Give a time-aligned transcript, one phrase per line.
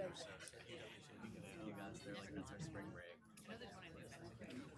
[0.00, 0.08] You
[1.76, 3.20] guys, they're like, that's our spring break.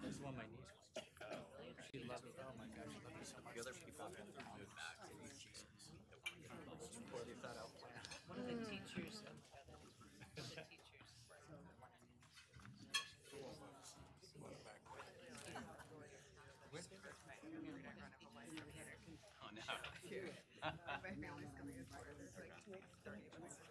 [0.03, 0.67] This is my niece
[1.15, 1.39] go.
[1.87, 2.35] She loves it.
[2.43, 3.55] Oh my gosh, she it so much.
[3.55, 4.35] The other people have moved
[4.75, 5.55] back to these.
[7.15, 8.03] Or they thought out plan.
[8.27, 9.31] One of the teachers of
[10.35, 11.07] the teachers.
[19.39, 19.63] Oh no.
[20.99, 22.11] My family's coming in Florida.
[22.19, 22.51] There's like
[23.07, 23.62] thirty of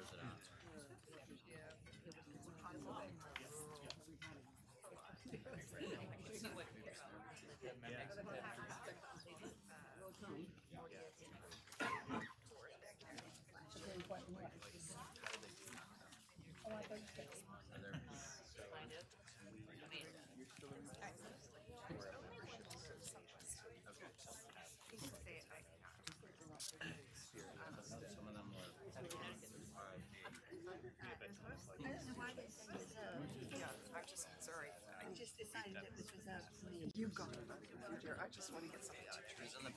[0.00, 0.02] us.
[0.02, 0.54] Where is it at?
[27.94, 28.74] Are there some of them were
[33.54, 34.70] Yeah, I'm just sorry.
[34.98, 36.40] I just decided that this was a.
[36.96, 38.16] You've gone about the computer.
[38.16, 39.20] I just want to get something out.
[39.36, 39.72] Who's in the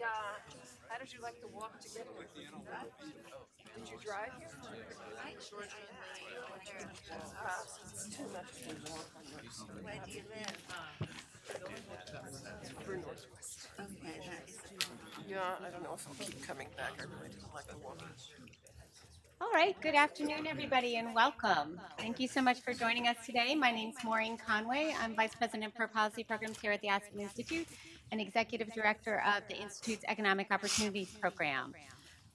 [0.00, 0.40] Yeah.
[0.88, 2.08] How did you like the walk together?
[2.16, 4.48] Did you drive here?
[7.92, 10.56] It's too much to walk on the- Where do you live?
[12.84, 13.68] for Northwest.
[13.78, 14.56] Okay, that is.
[15.28, 16.92] Yeah, I don't know if I'll keep coming back.
[16.98, 18.08] I really don't like the walking.
[19.42, 21.80] All right, good afternoon, everybody, and welcome.
[21.98, 23.56] Thank you so much for joining us today.
[23.56, 24.94] My name is Maureen Conway.
[25.00, 27.66] I'm Vice President for Policy Programs here at the Aspen Institute
[28.12, 31.74] and Executive Director of the Institute's Economic Opportunities Program.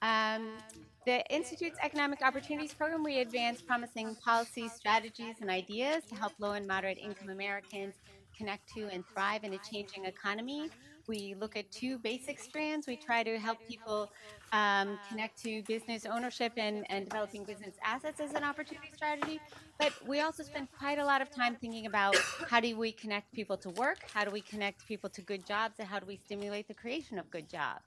[0.01, 0.57] Um,
[1.05, 6.51] the Institute's Economic Opportunities Program, we advance promising policies, strategies, and ideas to help low
[6.51, 7.95] and moderate income Americans
[8.37, 10.69] connect to and thrive in a changing economy.
[11.07, 12.85] We look at two basic strands.
[12.85, 14.11] We try to help people
[14.51, 19.39] um, connect to business ownership and, and developing business assets as an opportunity strategy.
[19.79, 22.17] But we also spend quite a lot of time thinking about
[22.49, 25.75] how do we connect people to work, how do we connect people to good jobs,
[25.79, 27.85] and how do we stimulate the creation of good jobs.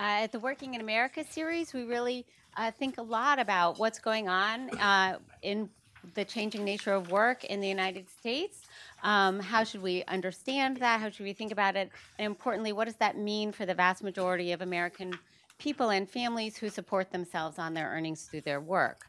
[0.00, 2.26] Uh, at the Working in America series, we really
[2.56, 5.68] uh, think a lot about what's going on uh, in
[6.14, 8.62] the changing nature of work in the United States.
[9.02, 11.00] Um, how should we understand that?
[11.00, 11.90] How should we think about it?
[12.18, 15.18] And importantly, what does that mean for the vast majority of American
[15.58, 19.06] people and families who support themselves on their earnings through their work?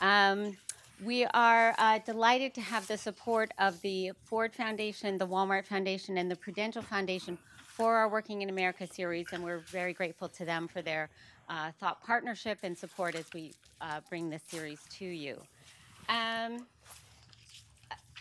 [0.00, 0.56] Um,
[1.04, 6.18] we are uh, delighted to have the support of the Ford Foundation, the Walmart Foundation,
[6.18, 10.44] and the Prudential Foundation for our Working in America series, and we're very grateful to
[10.44, 11.08] them for their
[11.48, 15.40] uh, thought partnership and support as we uh, bring this series to you.
[16.10, 16.66] Um,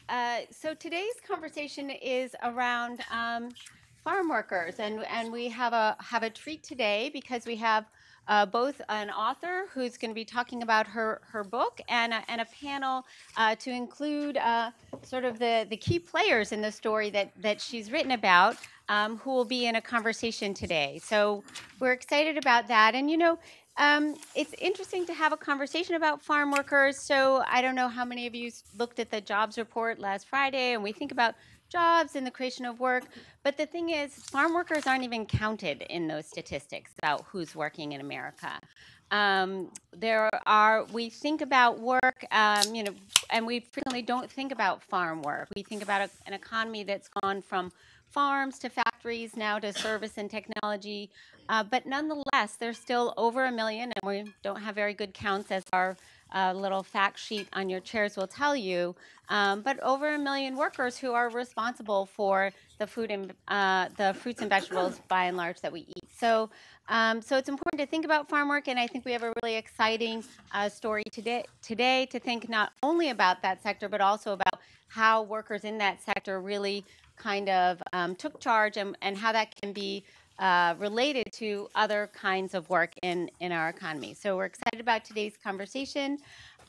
[0.09, 3.50] uh, so today's conversation is around um,
[4.03, 7.86] farm workers, and and we have a have a treat today because we have
[8.28, 12.24] uh, both an author who's going to be talking about her her book and a,
[12.28, 13.06] and a panel
[13.38, 14.72] uh, to include uh,
[15.03, 18.58] sort of the the key players in the story that that she's written about.
[18.88, 21.00] Um, who will be in a conversation today?
[21.03, 21.44] So
[21.80, 23.38] we're excited about that, and you know,
[23.79, 27.01] um, it's interesting to have a conversation about farm workers.
[27.01, 30.73] So I don't know how many of you looked at the jobs report last Friday,
[30.73, 31.34] and we think about
[31.69, 33.06] jobs and the creation of work.
[33.41, 37.94] But the thing is, farm workers aren't even counted in those statistics about who's working
[37.94, 38.59] in America.
[39.12, 42.94] Um, there are we think about work, um, you know,
[43.31, 45.47] and we frequently don't think about farm work.
[45.56, 47.72] We think about a, an economy that's gone from
[48.09, 51.09] farms to factories now to service and technology.
[51.47, 55.52] Uh, but nonetheless, there's still over a million, and we don't have very good counts
[55.52, 55.97] as our
[56.34, 58.96] uh, little fact sheet on your chairs will tell you.
[59.30, 64.14] Um, but over a million workers who are responsible for the food and uh, the
[64.14, 66.09] fruits and vegetables by and large that we eat.
[66.16, 66.50] So,
[66.88, 69.34] um, so it's important to think about farm work, and I think we have a
[69.42, 74.34] really exciting uh, story today today to think not only about that sector but also
[74.34, 76.83] about how workers in that sector really
[77.16, 80.03] kind of um, took charge and, and how that can be
[80.39, 84.13] uh, related to other kinds of work in, in our economy.
[84.13, 86.18] So we're excited about today's conversation.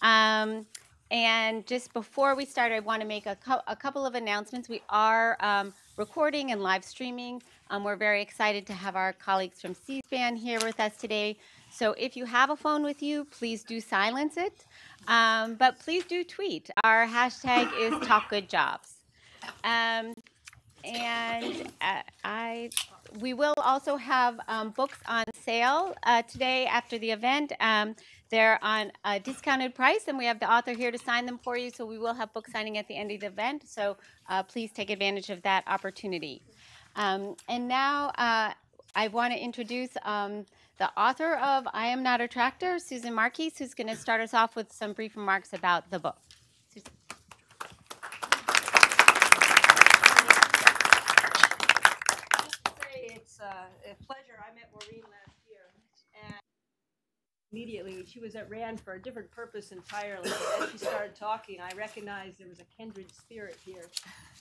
[0.02, 0.67] Um,
[1.11, 3.37] and just before we start, I want to make a,
[3.67, 4.69] a couple of announcements.
[4.69, 7.43] We are um, recording and live streaming.
[7.70, 11.37] Um, we're very excited to have our colleagues from C-SPAN here with us today.
[11.70, 14.66] So if you have a phone with you, please do silence it.
[15.08, 16.70] Um, but please do tweet.
[16.85, 18.94] Our hashtag is TalkGoodJobs.
[19.64, 20.14] Um,
[20.85, 22.70] and uh, I,
[23.20, 27.52] we will also have um, books on sale uh, today after the event.
[27.61, 27.97] Um,
[28.31, 31.56] they're on a discounted price, and we have the author here to sign them for
[31.56, 31.70] you.
[31.70, 33.69] So we will have book signing at the end of the event.
[33.69, 33.97] So
[34.29, 36.41] uh, please take advantage of that opportunity.
[36.97, 38.52] Um, and now uh,
[38.94, 40.47] I want to introduce um,
[40.81, 44.32] the author of I Am Not a Tractor, Susan Marquis, who's going to start us
[44.32, 46.17] off with some brief remarks about the book.
[52.94, 53.44] It's uh,
[53.91, 54.38] a pleasure.
[54.41, 55.61] I met Maureen last year,
[56.25, 56.35] and
[57.53, 60.31] immediately she was at Rand for a different purpose entirely.
[60.62, 63.85] As she started talking, I recognized there was a kindred spirit here,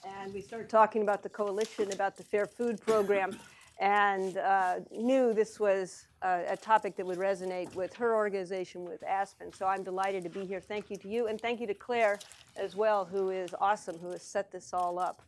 [0.06, 3.38] and we started talking about the coalition, about the Fair Food Program,
[3.80, 9.02] and uh, knew this was uh, a topic that would resonate with her organization, with
[9.02, 9.50] Aspen.
[9.54, 10.60] So I'm delighted to be here.
[10.60, 12.18] Thank you to you, and thank you to Claire
[12.56, 15.22] as well, who is awesome, who has set this all up.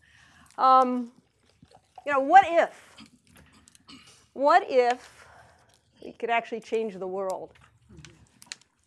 [0.58, 1.12] Um,
[2.04, 2.94] you know, what if?
[4.34, 5.26] What if
[6.04, 7.52] we could actually change the world?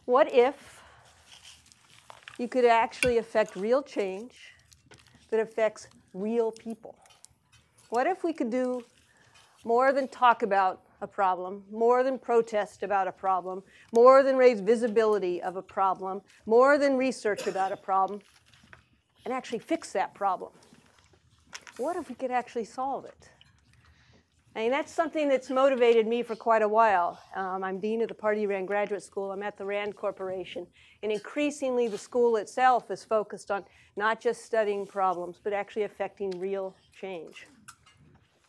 [0.06, 0.80] What if
[2.38, 4.54] you could actually affect real change
[5.32, 6.96] that affects real people?
[7.90, 8.84] What if we could do
[9.66, 14.62] more than talk about a problem, more than protest about a problem, more than raise
[14.62, 18.22] visibility of a problem, more than research about a problem,
[19.26, 20.52] and actually fix that problem?
[21.78, 23.30] What if we could actually solve it?
[24.56, 27.20] I mean, that's something that's motivated me for quite a while.
[27.36, 29.34] Um, I'm dean of the Pardee Rand Graduate School.
[29.34, 30.66] I'm at the Rand Corporation.
[31.04, 33.66] And increasingly, the school itself is focused on
[33.98, 37.48] not just studying problems, but actually affecting real change.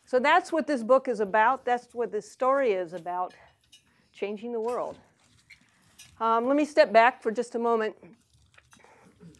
[0.07, 1.65] So that's what this book is about.
[1.65, 3.33] That's what this story is about
[4.13, 4.97] changing the world.
[6.21, 7.93] Um, let me step back for just a moment.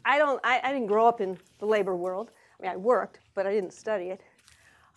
[0.04, 2.32] I, don't, I, I didn't grow up in the labor world.
[2.60, 4.20] I mean, I worked, but I didn't study it.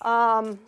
[0.03, 0.59] Um,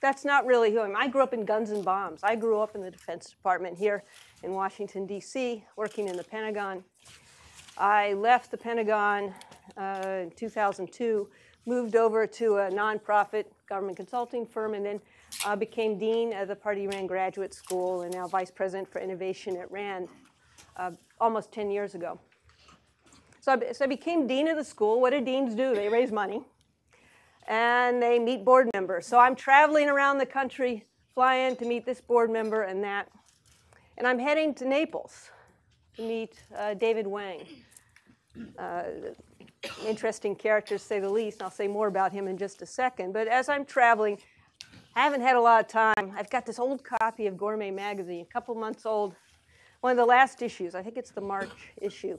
[0.00, 0.96] that's not really who I am.
[0.96, 2.20] I grew up in guns and bombs.
[2.22, 4.04] I grew up in the Defense Department here
[4.42, 6.82] in Washington, D.C., working in the Pentagon.
[7.76, 9.34] I left the Pentagon
[9.76, 11.28] uh, in 2002,
[11.66, 15.00] moved over to a nonprofit government consulting firm, and then
[15.46, 19.56] uh, became dean of the Pardee Rand Graduate School and now vice president for innovation
[19.56, 20.08] at Rand
[20.76, 20.90] uh,
[21.20, 22.18] almost 10 years ago.
[23.40, 25.00] So I, so I became dean of the school.
[25.00, 25.74] What do deans do?
[25.74, 26.42] They raise money
[27.46, 29.06] and they meet board members.
[29.06, 30.84] So I'm traveling around the country,
[31.14, 33.08] flying to meet this board member and that.
[33.96, 35.30] And I'm heading to Naples
[35.96, 37.46] to meet uh, David Wang.
[38.58, 38.82] Uh,
[39.86, 41.38] interesting character, to say the least.
[41.38, 43.12] And I'll say more about him in just a second.
[43.12, 44.18] But as I'm traveling,
[44.94, 46.12] I haven't had a lot of time.
[46.16, 49.14] I've got this old copy of Gourmet Magazine, a couple months old,
[49.80, 50.74] one of the last issues.
[50.74, 52.18] I think it's the March issue.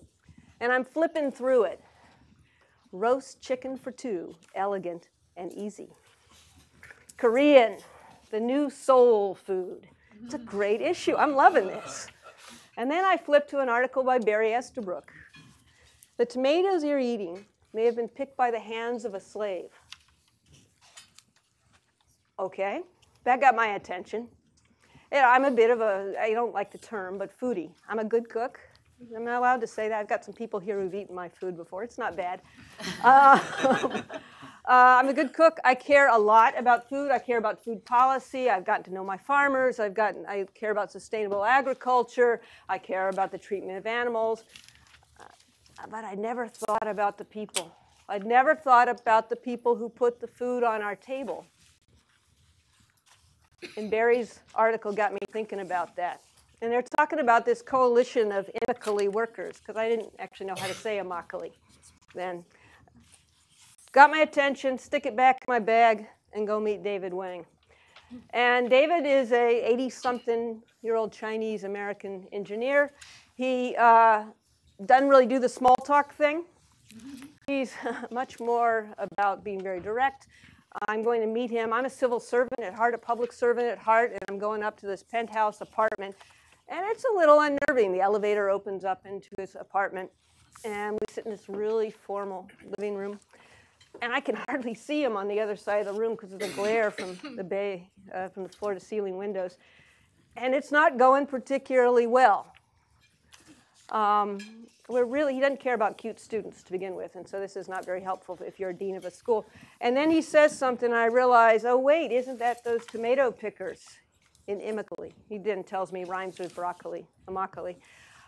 [0.60, 1.82] And I'm flipping through it.
[2.92, 5.90] Roast chicken for two, elegant and easy.
[7.18, 7.78] Korean,
[8.32, 9.88] the new soul food.
[10.24, 11.16] It's a great issue.
[11.16, 12.08] I'm loving this.
[12.78, 15.12] And then I flip to an article by Barry Estabrook.
[16.22, 19.72] The tomatoes you're eating may have been picked by the hands of a slave.
[22.38, 22.82] Okay,
[23.24, 24.28] that got my attention.
[25.12, 27.72] I'm a bit of a, I don't like the term, but foodie.
[27.90, 28.60] I'm a good cook.
[29.16, 30.00] I'm not allowed to say that.
[30.00, 31.82] I've got some people here who've eaten my food before.
[31.82, 32.44] It's not bad.
[33.04, 34.02] Uh, uh,
[34.68, 35.58] I'm a good cook.
[35.64, 37.10] I care a lot about food.
[37.10, 38.48] I care about food policy.
[38.48, 39.80] I've gotten to know my farmers.
[39.80, 42.42] I've gotten, I care about sustainable agriculture.
[42.70, 44.44] I care about the treatment of animals.
[45.90, 47.74] But I never thought about the people.
[48.08, 51.46] I'd never thought about the people who put the food on our table.
[53.78, 56.22] And Barry's article got me thinking about that.
[56.62, 60.68] And they're talking about this coalition of Immokalee workers, because I didn't actually know how
[60.68, 61.54] to say Immokalee
[62.14, 62.44] then.
[63.92, 67.46] Got my attention, stick it back in my bag, and go meet David Wang.
[68.32, 72.94] And David is a 80 something year old Chinese American engineer.
[73.36, 74.26] He uh,
[74.86, 76.46] doesn't really do the small talk thing.
[77.48, 77.74] He's
[78.12, 80.28] much more about being very direct.
[80.88, 81.74] I'm going to meet him.
[81.74, 84.80] I'm a civil servant at heart, a public servant at heart, and I'm going up
[84.80, 86.16] to this penthouse apartment
[86.72, 87.92] and it's a little unnerving.
[87.92, 90.10] The elevator opens up into his apartment,
[90.64, 92.48] and we sit in this really formal
[92.78, 93.20] living room.
[94.02, 96.40] And I can hardly see him on the other side of the room because of
[96.40, 99.58] the glare from the bay, uh, from the floor to ceiling windows.
[100.38, 102.54] And it's not going particularly well.
[103.92, 104.40] Um,
[104.88, 107.70] we're really, he doesn't care about cute students to begin with, and so this is
[107.70, 109.46] not very helpful if you're a dean of a school.
[109.80, 113.86] And then he says something, I realize, oh, wait, isn't that those tomato pickers?
[114.48, 115.14] in Immokalee.
[115.30, 117.76] He then tells me rhymes with broccoli, Immokalee.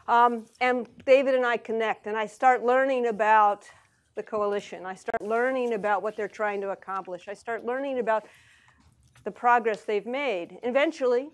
[0.07, 3.65] Um, and David and I connect, and I start learning about
[4.15, 4.85] the coalition.
[4.85, 7.27] I start learning about what they're trying to accomplish.
[7.27, 8.25] I start learning about
[9.23, 10.59] the progress they've made.
[10.63, 11.29] Eventually,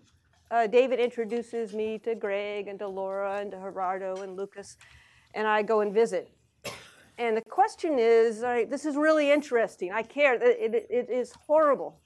[0.51, 4.77] uh, David introduces me to Greg and to Laura and to Gerardo and Lucas,
[5.34, 6.32] and I go and visit.
[7.18, 9.91] And the question is, this is really interesting.
[9.91, 10.36] I care.
[10.36, 12.00] It, it, it is horrible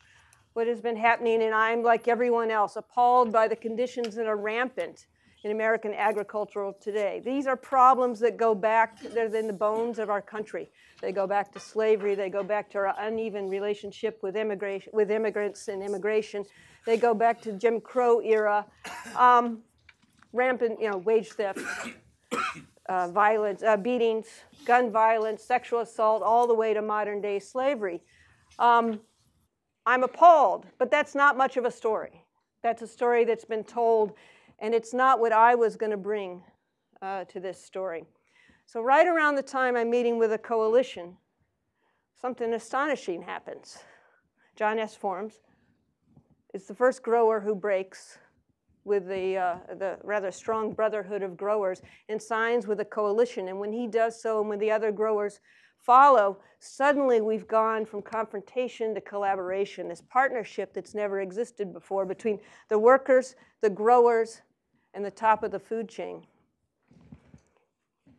[0.54, 4.38] what has been happening, and I'm like everyone else, appalled by the conditions that are
[4.38, 5.08] rampant
[5.44, 7.22] in American agricultural today.
[7.24, 10.70] These are problems that go back, they're in the bones of our country.
[11.02, 15.12] They go back to slavery, they go back to our uneven relationship with, immigration, with
[15.12, 16.46] immigrants and immigration,
[16.86, 18.66] they go back to Jim Crow era,
[19.16, 19.60] um,
[20.34, 21.60] rampant, you know, wage theft,
[22.88, 24.28] uh, violence, uh, beatings,
[24.66, 28.02] gun violence, sexual assault, all the way to modern day slavery.
[28.60, 29.00] Um,
[29.86, 32.24] I'm appalled, but that's not much of a story.
[32.62, 34.14] That's a story that's been told,
[34.64, 36.42] and it's not what I was going to bring
[37.02, 38.06] uh, to this story.
[38.66, 41.18] So, right around the time I'm meeting with a coalition,
[42.20, 43.80] something astonishing happens.
[44.56, 45.34] Jon Esformes
[46.54, 48.18] is the first grower who breaks
[48.86, 53.50] with the, uh, the rather strong brotherhood of growers and signs with a coalition.
[53.50, 55.42] And when he does so, and when the other growers
[55.78, 62.40] follow, suddenly we've gone from confrontation to collaboration, this partnership that's never existed before between
[62.70, 64.42] the workers, the growers,
[64.94, 66.26] and the top of the food chain.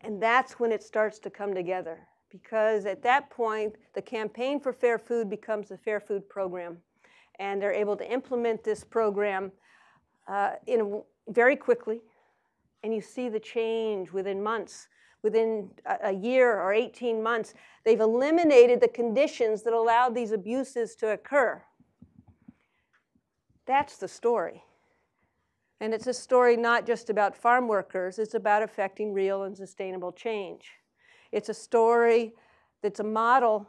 [0.00, 1.98] And that's when it starts to come together.
[2.30, 6.78] Because at that point, the campaign for fair food becomes the fair food program.
[7.38, 9.52] And they're able to implement this program
[10.28, 12.00] uh, in a, very quickly.
[12.82, 14.88] And you see the change within months
[15.24, 15.70] within
[16.02, 21.60] a year or 18 months, they've eliminated the conditions that allowed these abuses to occur.
[23.66, 24.62] That's the story.
[25.80, 30.12] And it's a story not just about farm workers, it's about affecting real and sustainable
[30.12, 30.70] change.
[31.32, 32.32] It's a story
[32.82, 33.66] that's a model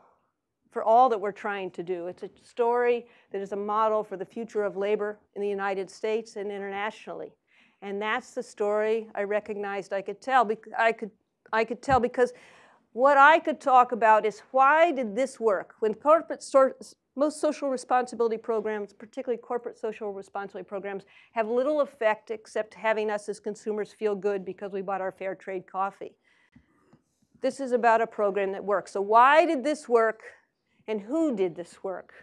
[0.71, 2.07] for all that we're trying to do.
[2.07, 5.89] It's a story that is a model for the future of labor in the United
[5.89, 7.31] States and internationally.
[7.81, 10.49] And that's the story I recognized I could tell.
[10.77, 11.11] I could
[11.53, 12.33] I could tell because
[12.93, 15.75] what I could talk about is why did this work?
[15.79, 16.43] When corporate
[17.15, 23.29] most social responsibility programs, particularly corporate social responsibility programs, have little effect except having us
[23.29, 26.15] as consumers feel good because we bought our fair trade coffee.
[27.41, 28.91] This is about a program that works.
[28.91, 30.21] So why did this work
[30.87, 32.13] and who did this work?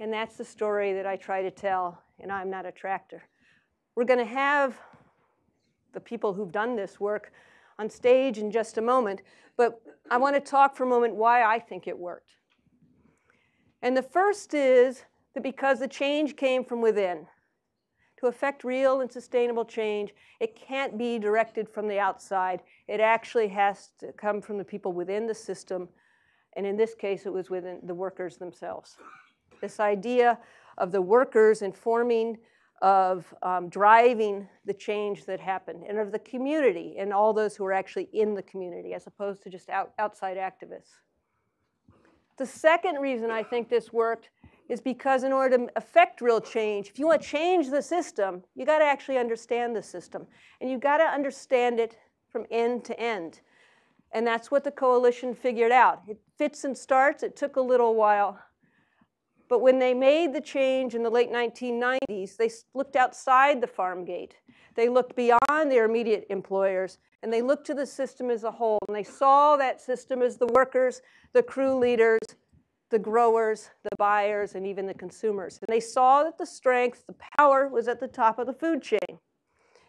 [0.00, 3.22] And that's the story that I try to tell, and I'm not a tractor.
[3.94, 4.78] We're going to have
[5.92, 7.32] the people who've done this work
[7.78, 9.22] on stage in just a moment,
[9.56, 9.80] but
[10.10, 12.37] I want to talk for a moment why I think it worked.
[13.82, 15.04] And the first is
[15.34, 17.26] that because the change came from within.
[18.20, 22.62] To affect real and sustainable change, it can't be directed from the outside.
[22.88, 25.88] It actually has to come from the people within the system.
[26.56, 28.96] And in this case, it was within the workers themselves.
[29.60, 30.38] This idea
[30.78, 32.38] of the workers informing
[32.82, 37.64] of um, driving the change that happened and of the community and all those who
[37.64, 40.94] are actually in the community as opposed to just out, outside activists.
[42.38, 44.30] The second reason I think this worked
[44.68, 48.44] is because in order to affect real change, if you want to change the system,
[48.54, 50.26] you got to actually understand the system.
[50.60, 53.40] And you got to understand it from end to end.
[54.12, 56.02] And that's what the coalition figured out.
[56.06, 57.22] It fits and starts.
[57.22, 58.38] It took a little while.
[59.48, 64.04] But when they made the change in the late 1990s, they looked outside the farm
[64.04, 64.36] gate.
[64.74, 68.78] They looked beyond their immediate employers and they looked to the system as a whole.
[68.86, 71.02] And they saw that system as the workers,
[71.32, 72.20] the crew leaders,
[72.90, 75.58] the growers, the buyers, and even the consumers.
[75.66, 78.82] And they saw that the strength, the power was at the top of the food
[78.82, 79.18] chain.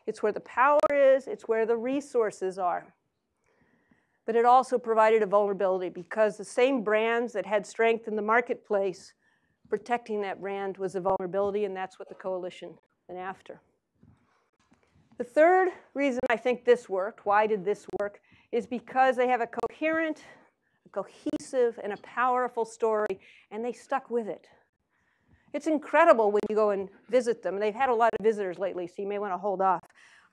[0.08, 2.94] It's where the power is, it's where the resources are.
[4.26, 8.22] But it also provided a vulnerability because the same brands that had strength in the
[8.22, 9.14] marketplace
[9.70, 12.74] protecting that brand was a vulnerability, and that's what the coalition
[13.08, 13.62] went after.
[15.18, 18.22] The third reason I think this worked, why did this work,
[18.52, 20.24] is because they have a coherent,
[20.86, 23.20] a cohesive, and a powerful story,
[23.52, 24.48] and they stuck with it.
[25.54, 27.60] It's incredible when you go and visit them.
[27.60, 29.84] They've had a lot of visitors lately, so you may want to hold off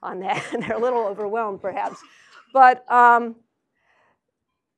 [0.03, 0.43] on that.
[0.61, 2.01] They're a little overwhelmed, perhaps.
[2.53, 3.37] But um,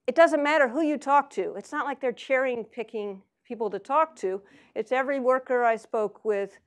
[0.07, 1.55] it doesn't matter who you talk to.
[1.57, 4.43] It's not like they're cherry picking people to talk to.
[4.75, 6.59] It's every worker I spoke with,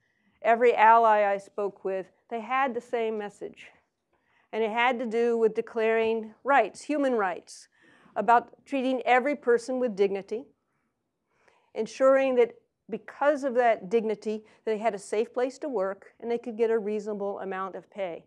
[0.42, 3.68] every ally I spoke with, they had the same message.
[4.52, 7.68] And it had to do with declaring rights, human rights,
[8.16, 10.46] about treating every person with dignity,
[11.76, 12.56] ensuring that
[12.90, 16.70] because of that dignity, they had a safe place to work and they could get
[16.70, 18.26] a reasonable amount of pay.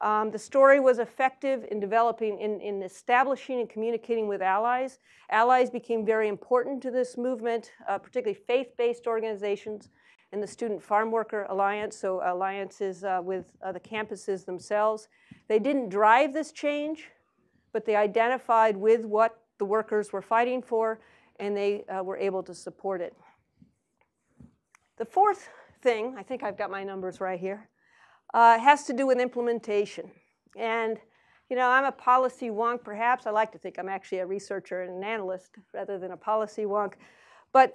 [0.00, 5.00] Um, the story was effective in developing, in, in establishing and communicating with allies.
[5.30, 9.90] Allies became very important to this movement, uh, particularly faith-based organizations
[10.30, 15.08] and the Student Farm Worker Alliance, so alliances uh, with uh, the campuses themselves.
[15.48, 17.08] They didn't drive this change,
[17.72, 21.00] but they identified with what the workers were fighting for,
[21.40, 23.16] and they uh, were able to support it.
[24.98, 25.48] The fourth
[25.82, 27.68] thing, I think I've got my numbers right here,
[28.34, 30.10] uh, has to do with implementation.
[30.56, 30.98] And,
[31.48, 33.26] you know, I'm a policy wonk, perhaps.
[33.26, 36.64] I like to think I'm actually a researcher and an analyst rather than a policy
[36.64, 36.94] wonk.
[37.52, 37.74] But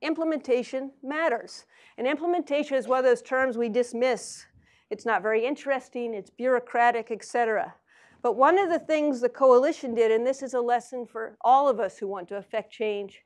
[0.00, 1.66] implementation matters.
[1.96, 4.46] And implementation is one of those terms we dismiss.
[4.90, 7.74] It's not very interesting, it's bureaucratic, et cetera.
[8.22, 11.68] But one of the things the coalition did, and this is a lesson for all
[11.68, 13.22] of us who want to affect change,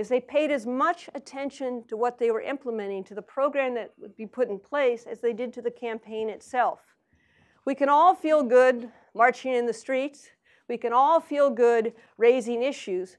[0.00, 3.92] is they paid as much attention to what they were implementing, to the program that
[3.98, 6.80] would be put in place, as they did to the campaign itself.
[7.66, 10.30] We can all feel good marching in the streets.
[10.68, 13.18] We can all feel good raising issues.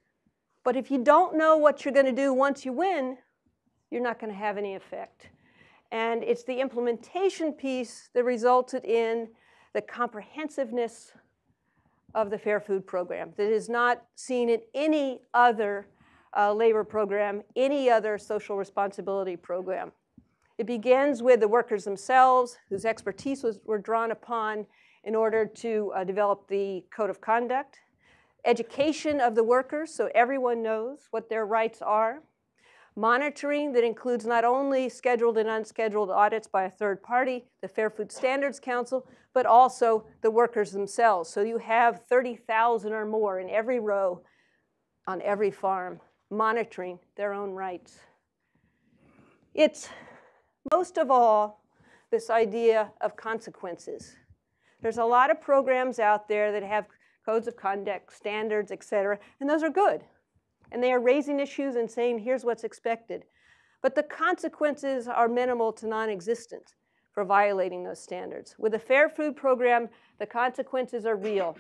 [0.64, 3.18] But if you don't know what you're going to do once you win,
[3.92, 5.30] you're not going to have any effect.
[5.92, 9.30] And it's the implementation piece that resulted in
[9.74, 11.12] the comprehensiveness
[12.16, 15.86] of the Fair Food Program that is not seen in any other
[16.38, 19.92] uh, labor program, any other social responsibility program.
[20.58, 24.66] It begins with the workers themselves, whose expertise was, were drawn upon
[25.04, 27.80] in order to uh, develop the code of conduct.
[28.46, 32.22] Education of the workers, so everyone knows what their rights are.
[32.96, 37.90] Monitoring that includes not only scheduled and unscheduled audits by a third party, the Fair
[37.90, 41.30] Food Standards Council, but also the workers themselves.
[41.30, 44.22] So you have 30,000 or more in every row
[45.08, 48.00] on every farm monitoring their own rights.
[49.54, 49.90] It's
[50.72, 51.62] most of all
[52.10, 54.16] this idea of consequences.
[54.82, 56.86] There's a lot of programs out there that have
[57.26, 60.02] codes of conduct, standards, et cetera, and those are good.
[60.72, 63.26] And they are raising issues and saying, here's what's expected.
[63.82, 66.76] But the consequences are minimal to non existent
[67.14, 68.56] for violating those standards.
[68.58, 71.58] With the Fair Food Program, the consequences are real.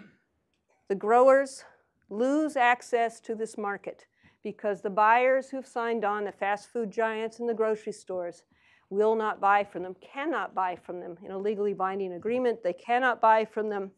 [0.87, 1.65] The growers
[2.09, 4.05] lose access to this market
[4.43, 8.43] because the buyers who've signed on, the fast food giants and the grocery stores,
[8.89, 12.61] will not buy from them, cannot buy from them in a legally binding agreement.
[12.61, 13.91] They cannot buy from them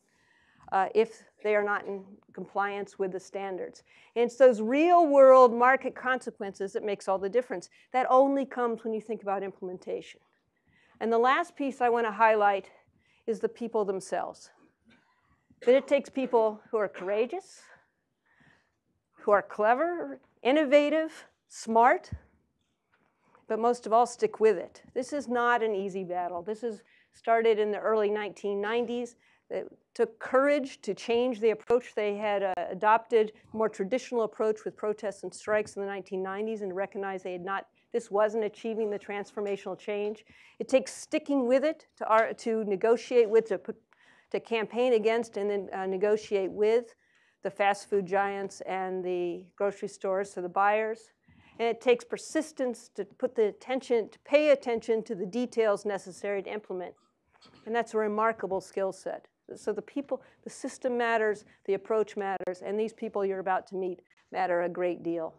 [0.71, 2.03] uh, if they are not in
[2.33, 3.83] compliance with the standards.
[4.15, 7.69] And it's those real world market consequences that makes all the difference.
[7.91, 10.19] That only comes when you think about implementation.
[10.99, 12.69] And the last piece I want to highlight
[13.27, 14.51] is the people themselves.
[15.65, 17.61] That it takes people who are courageous,
[19.13, 22.11] who are clever, innovative, smart,
[23.47, 24.81] but most of all, stick with it.
[24.93, 26.41] This is not an easy battle.
[26.41, 29.15] This is started in the early 1990s.
[29.49, 34.75] It took courage to change the approach they had uh, adopted, more traditional approach with
[34.75, 37.67] protests and strikes in the 1990s, and recognize they had not.
[37.91, 40.25] This wasn't achieving the transformational change.
[40.57, 43.75] It takes sticking with it to, our, to negotiate with, to, put,
[44.31, 46.95] to campaign against, and then uh, negotiate with
[47.43, 51.11] the fast food giants and the grocery stores, so the buyers.
[51.59, 56.41] And it takes persistence to put the attention, to pay attention to the details necessary
[56.41, 56.95] to implement.
[57.65, 59.27] And that's a remarkable skill set.
[59.55, 63.75] So the people, the system matters, the approach matters, and these people you're about to
[63.75, 64.01] meet
[64.31, 65.35] matter a great deal.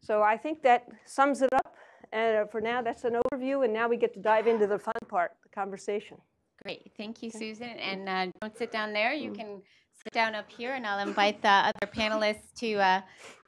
[0.00, 1.74] So I think that sums it up.
[2.12, 4.78] And uh, for now, that's an overview, and now we get to dive into the
[4.78, 6.16] fun part, the conversation.
[6.62, 7.68] Great, thank you, Susan.
[7.68, 9.12] And uh, don't sit down there.
[9.12, 9.60] You can
[10.04, 13.00] sit down up here, and I'll invite the other panelists to uh,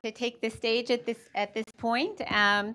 [0.04, 2.20] to take the stage at this at this point.
[2.32, 2.74] Um,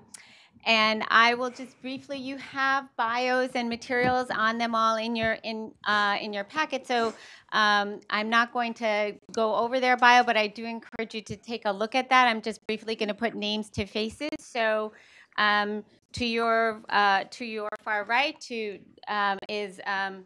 [0.67, 2.17] and I will just briefly.
[2.17, 6.87] You have bios and materials on them all in your in uh, in your packet.
[6.87, 7.13] So
[7.51, 11.35] um, I'm not going to go over their bio, but I do encourage you to
[11.35, 12.27] take a look at that.
[12.27, 14.29] I'm just briefly going to put names to faces.
[14.39, 14.93] So.
[15.37, 15.83] Um,
[16.13, 20.23] to your uh, to your far right, to um, is um,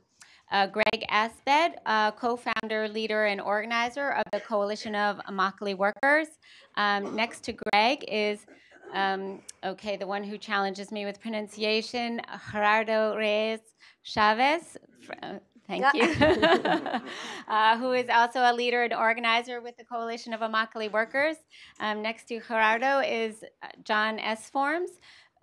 [0.51, 6.27] uh, Greg Asbed, uh, co-founder, leader, and organizer of the Coalition of Immokalee Workers.
[6.75, 8.45] Um, next to Greg is,
[8.93, 13.59] um, okay, the one who challenges me with pronunciation, Gerardo Reyes
[14.03, 14.77] Chavez.
[15.21, 15.35] Uh,
[15.67, 16.03] thank you.
[17.47, 21.37] uh, who is also a leader and organizer with the Coalition of Immokalee Workers.
[21.79, 24.89] Um, next to Gerardo is uh, Jon Esformes,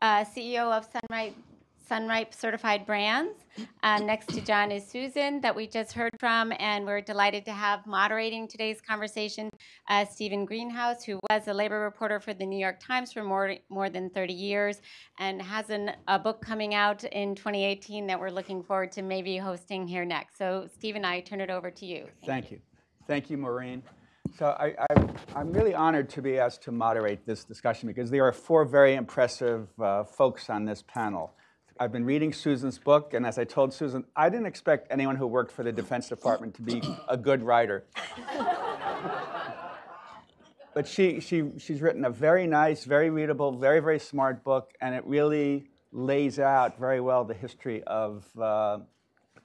[0.03, 1.35] uh, CEO of Sunright
[1.89, 3.45] Sunripe Certified Brands.
[3.83, 7.53] Um, next to John is Susan, that we just heard from, and we're delighted to
[7.53, 9.51] have moderating today's conversation
[9.89, 13.55] uh, Stephen Greenhouse, who was a labor reporter for the New York Times for more,
[13.69, 14.83] more than 30 years
[15.19, 19.37] and has an, a book coming out in 2018 that we're looking forward to maybe
[19.37, 20.37] hosting here next.
[20.39, 22.07] So, Stephen, I turn it over to you.
[22.21, 22.57] Thank, Thank you.
[22.57, 22.63] you.
[23.07, 23.83] Thank you, Maureen.
[24.37, 24.75] So I,
[25.35, 28.95] am really honored to be asked to moderate this discussion because there are four very
[28.95, 31.33] impressive uh, folks on this panel.
[31.79, 35.27] I've been reading Susan's book, and as I told Susan, I didn't expect anyone who
[35.27, 37.85] worked for the Defense Department to be a good writer.
[40.75, 44.95] but she, she, she's written a very nice, very readable, very, very smart book, and
[44.95, 48.79] it really lays out very well the history of uh,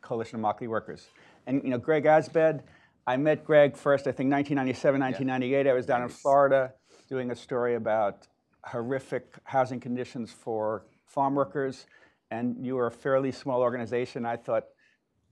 [0.01, 1.07] Coalition of Immokalee Workers.
[1.47, 2.63] And you know, Greg Asbed,
[3.07, 5.67] I met Greg first, I think 1997, 1998.
[5.67, 6.71] I was down in Florida
[7.09, 8.27] doing a story about
[8.63, 11.87] horrific housing conditions for farm workers,
[12.31, 14.25] and you were a fairly small organization.
[14.25, 14.65] I thought,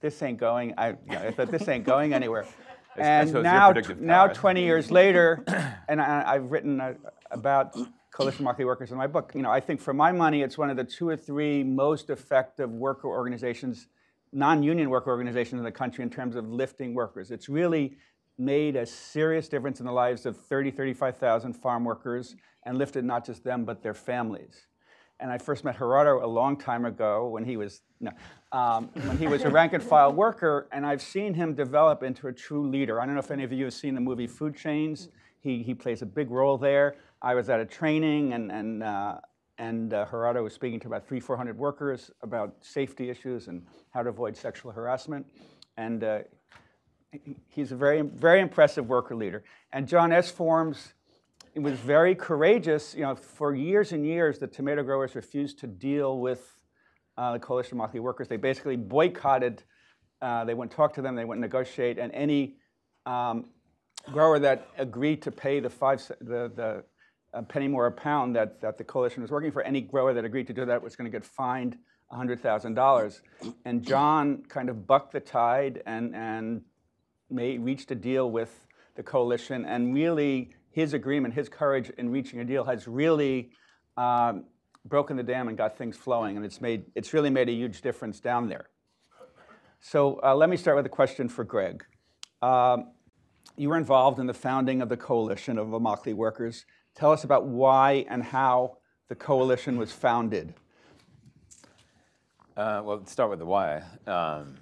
[0.02, 0.74] this ain't going.
[0.78, 2.46] I, yeah, I thought this ain't going anywhere.
[2.98, 5.44] and shows now, predictive now 20 years later,
[5.90, 6.94] and I, I've written uh
[7.32, 7.76] about
[8.12, 9.34] coalition of Immokalee workers in my book.
[9.36, 12.10] You know, I think for my money, it's one of the two or three most
[12.10, 13.88] effective worker organizations,
[14.34, 17.30] non-union worker organizations in the country in terms of lifting workers.
[17.32, 17.98] It's really
[18.38, 23.26] made a serious difference in the lives of 30, 35,000 farm workers and lifted not
[23.26, 24.66] just them, but their families.
[25.20, 28.12] And I first met Gerardo a long time ago when he was no,
[28.52, 32.28] um, when he was a rank and file worker, and I've seen him develop into
[32.28, 33.02] a true leader.
[33.02, 35.10] I don't know if any of you have seen the movie Food Chains.
[35.42, 36.96] He, he plays a big role there.
[37.22, 39.20] I was at a training, and and uh,
[39.58, 43.66] and uh, Gerardo was speaking to about three, four hundred workers about safety issues and
[43.92, 45.26] how to avoid sexual harassment,
[45.78, 46.04] and.
[46.04, 46.20] Uh,
[47.48, 49.44] He's a very, very impressive worker leader.
[49.74, 50.94] And Jon Esformes
[51.56, 52.96] it was very courageous.
[52.96, 56.42] You know, for years and years, the tomato growers refused to deal with
[57.18, 58.28] uh, the Coalition of Immokalee Workers.
[58.28, 59.64] They basically boycotted.
[60.22, 61.16] Uh, they wouldn't talk to them.
[61.16, 61.98] They wouldn't negotiate.
[61.98, 62.58] And any
[63.06, 63.46] um,
[64.12, 66.84] grower that agreed to pay the five the the
[67.34, 70.26] a penny more a pound that, that the coalition was working for, any grower that
[70.26, 71.78] agreed to do that was going to get fined
[72.12, 73.22] $100,000.
[73.66, 76.62] And John kind of bucked the tide and, and
[77.30, 82.39] made, reached a deal with the coalition, and really his agreement, his courage in reaching
[82.39, 83.52] a deal has really
[83.98, 84.46] um,
[84.86, 87.82] broken the dam and got things flowing, and it's made it's really made a huge
[87.82, 88.70] difference down there.
[89.82, 91.84] So uh, let me start with a question for Greg.
[92.42, 92.92] Um,
[93.58, 96.65] you were involved in the founding of the coalition of Immokalee workers.
[96.96, 98.78] Tell us about why and how
[99.10, 100.54] the coalition was founded.
[102.56, 103.84] Uh, well, let's start with the why.
[104.08, 104.56] Um,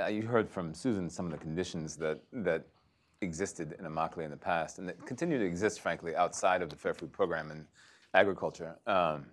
[0.00, 2.66] uh, you heard from Susan some of the conditions that that
[3.22, 6.76] existed in Immokalee in the past, and that continue to exist, frankly, outside of the
[6.76, 7.66] Fair Food Program and
[8.14, 8.76] agriculture.
[8.86, 9.26] Um,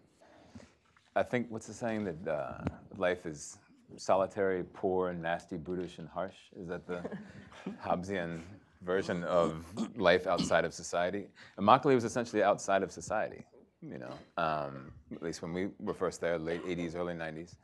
[1.15, 2.63] I think what's the saying that uh,
[2.97, 3.57] life is
[3.97, 6.35] solitary, poor, nasty, brutish, and harsh?
[6.55, 7.03] Is that the
[7.83, 8.41] Hobbesian
[8.83, 9.65] version of
[9.97, 11.27] life outside of society?
[11.59, 13.43] Immokalee was essentially outside of society.
[13.81, 17.55] You know, um, at least when we were first there, late '80s, early '90s.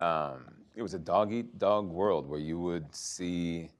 [0.00, 3.70] Um, it was a dog eat dog world where you would see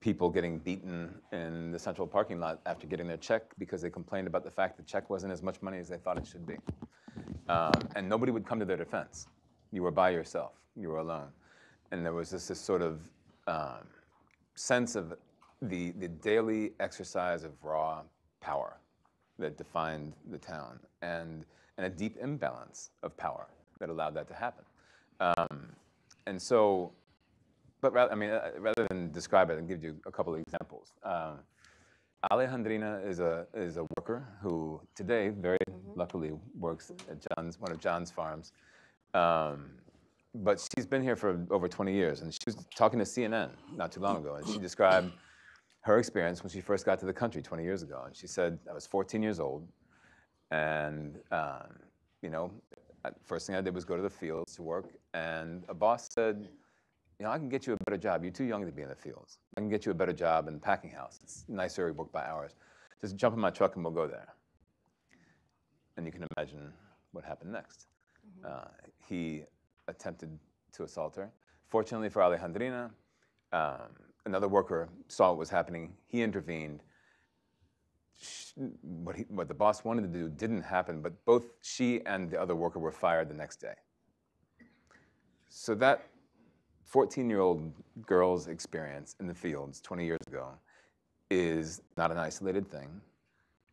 [0.00, 4.26] people getting beaten in the central parking lot after getting their check because they complained
[4.26, 6.56] about the fact the check wasn't as much money as they thought it should be.
[7.48, 9.26] Um, and nobody would come to their defense.
[9.72, 11.28] You were by yourself, you were alone.
[11.90, 13.00] And there was this, this sort of
[13.46, 13.86] um,
[14.54, 15.14] sense of
[15.60, 18.02] the, the daily exercise of raw
[18.40, 18.78] power
[19.38, 21.44] that defined the town and,
[21.76, 24.64] and a deep imbalance of power that allowed that to happen.
[25.20, 25.68] Um,
[26.26, 26.92] and so
[27.80, 30.40] but rather, I mean, uh, rather than describe it and give you a couple of
[30.40, 31.40] examples, um,
[32.30, 35.58] Alejandrina is a is a worker who today, very
[35.94, 38.52] luckily, works at John's one of John's farms.
[39.14, 39.70] Um,
[40.34, 43.90] but she's been here for over 20 years, and she was talking to CNN not
[43.90, 45.12] too long ago, and she described
[45.80, 48.02] her experience when she first got to the country 20 years ago.
[48.06, 49.66] And she said, "I was 14 years old,
[50.50, 51.78] and um,
[52.20, 52.52] you know,
[53.24, 56.48] first thing I did was go to the fields to work, and a boss said."
[57.20, 58.24] You know, I can get you a better job.
[58.24, 59.38] You're too young to be in the fields.
[59.54, 61.20] I can get you a better job in the packing house.
[61.22, 62.54] It's nicer, we work by hours.
[62.98, 64.34] Just jump in my truck and we'll go there.
[65.98, 66.72] And you can imagine
[67.12, 67.88] what happened next.
[68.42, 68.68] Uh,
[69.06, 69.42] he
[69.86, 70.38] attempted
[70.72, 71.30] to assault her.
[71.68, 72.90] Fortunately for Alejandrina,
[73.52, 73.90] um,
[74.24, 75.92] another worker saw what was happening.
[76.06, 76.82] He intervened.
[78.18, 82.30] Sh- What, he, what the boss wanted to do didn't happen, but both she and
[82.30, 83.74] the other worker were fired the next day.
[85.50, 86.09] So that
[86.90, 87.72] 14 year old
[88.04, 90.48] girl's experience in the fields 20 years ago
[91.30, 93.00] is not an isolated thing.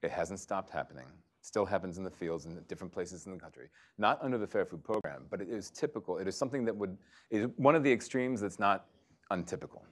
[0.03, 1.07] It hasn't stopped happening.
[1.41, 3.69] Still happens in the fields in different places in the country.
[3.97, 6.19] Not under the Fair Food Program, but it is typical.
[6.19, 6.95] It is something that would,
[7.31, 8.85] is one of the extremes that's not
[9.31, 9.83] untypical.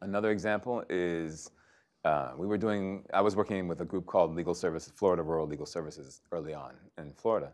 [0.00, 1.50] Another example is
[2.06, 5.46] uh, we were doing, I was working with a group called Legal Services, Florida Rural
[5.46, 7.52] Legal Services early on in Florida.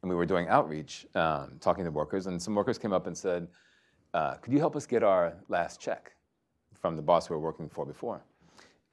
[0.00, 3.16] And we were doing outreach, um, talking to workers, and some workers came up and
[3.16, 3.48] said,
[4.14, 6.12] uh, could you help us get our last check
[6.80, 8.24] from the boss we were working for before?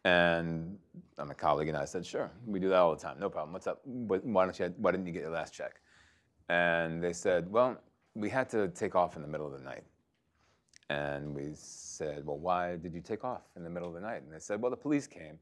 [0.03, 0.77] And
[1.17, 3.53] my colleague and I said, sure, we do that all the time, no problem.
[3.53, 3.81] What's up?
[3.85, 5.79] Why, don't you, why didn't you get your last check?
[6.49, 7.77] And they said, well,
[8.15, 9.83] we had to take off in the middle of the night.
[10.89, 14.23] And we said, well, why did you take off in the middle of the night?
[14.23, 15.37] And they said, well, the police came.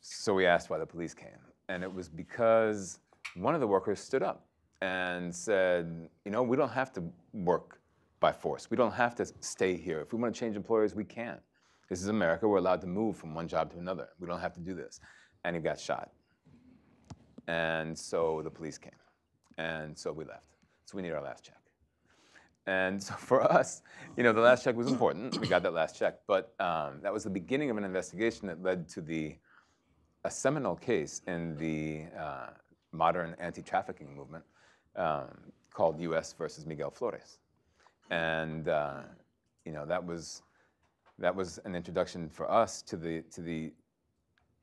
[0.00, 1.40] So we asked why the police came.
[1.70, 3.00] And it was because
[3.34, 4.44] one of the workers stood up
[4.82, 7.02] and said, you know, we don't have to
[7.32, 7.80] work
[8.20, 8.70] by force.
[8.70, 10.00] We don't have to stay here.
[10.00, 11.38] If we want to change employers, we can.
[11.88, 12.46] This is America.
[12.46, 14.08] We're allowed to move from one job to another.
[14.18, 15.00] We don't have to do this.
[15.44, 16.10] And he got shot.
[17.46, 18.92] And so the police came.
[19.56, 20.56] And so we left.
[20.84, 21.54] So we need our last check.
[22.66, 23.82] And so for us,
[24.16, 25.38] you know, the last check was important.
[25.40, 26.20] We got that last check.
[26.26, 29.36] But um, that was the beginning of an investigation that led to the
[30.24, 32.48] a seminal case in the uh,
[32.92, 34.44] modern anti-trafficking movement
[34.96, 35.28] um,
[35.72, 36.34] called U.S.
[36.36, 37.38] versus Miguel Flores.
[38.10, 39.00] And uh,
[39.64, 40.42] you know, that was
[41.18, 43.72] that was an introduction for us to the to the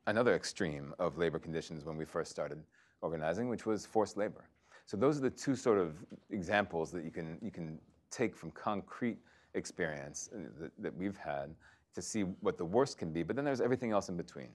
[0.08, 2.63] another extreme of labor conditions when we first started
[3.01, 4.45] organizing, which was forced labor.
[4.86, 5.95] So those are the two sort of
[6.29, 7.79] examples that you can you can
[8.12, 9.17] take from concrete
[9.53, 10.29] experience
[10.60, 11.55] that, that we've had
[11.95, 13.23] to see what the worst can be.
[13.23, 14.49] But then there's everything else in between.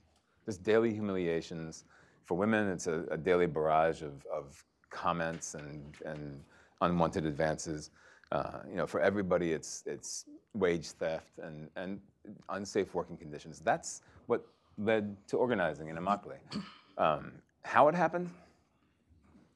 [0.44, 1.84] There's daily humiliations.
[2.24, 6.40] For women, it's a, a daily barrage of, of comments and, and
[6.80, 7.90] unwanted advances.
[8.32, 12.00] Uh, you know, for everybody, it's, it's wage theft and, and
[12.50, 13.60] unsafe working conditions.
[13.60, 14.46] That's what
[14.78, 16.38] led to organizing in Immokalee.
[16.96, 18.30] Um, how it happened,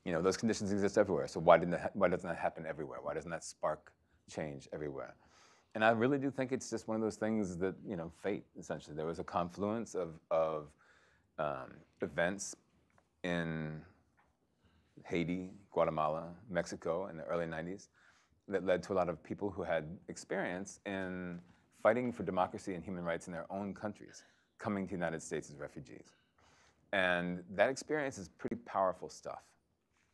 [0.05, 1.29] you know, those conditions exist everywhere.
[1.29, 2.99] So why, didn't that, why doesn't that happen everywhere?
[3.03, 3.93] Why doesn't that spark
[4.31, 5.15] change everywhere?
[5.75, 8.45] And I really do think it's just one of those things that, you know, fate,
[8.59, 8.95] essentially.
[8.95, 10.69] There was a confluence of, of
[11.39, 12.55] um, events
[13.25, 13.81] in
[15.05, 17.89] Haiti, Guatemala, Mexico in the early 90s
[18.49, 21.41] that led to a lot of people who had experience in
[21.83, 24.25] fighting for democracy and human rights in their own countries,
[24.59, 26.17] coming to the United States as refugees.
[26.93, 29.43] And that experience is pretty powerful stuff.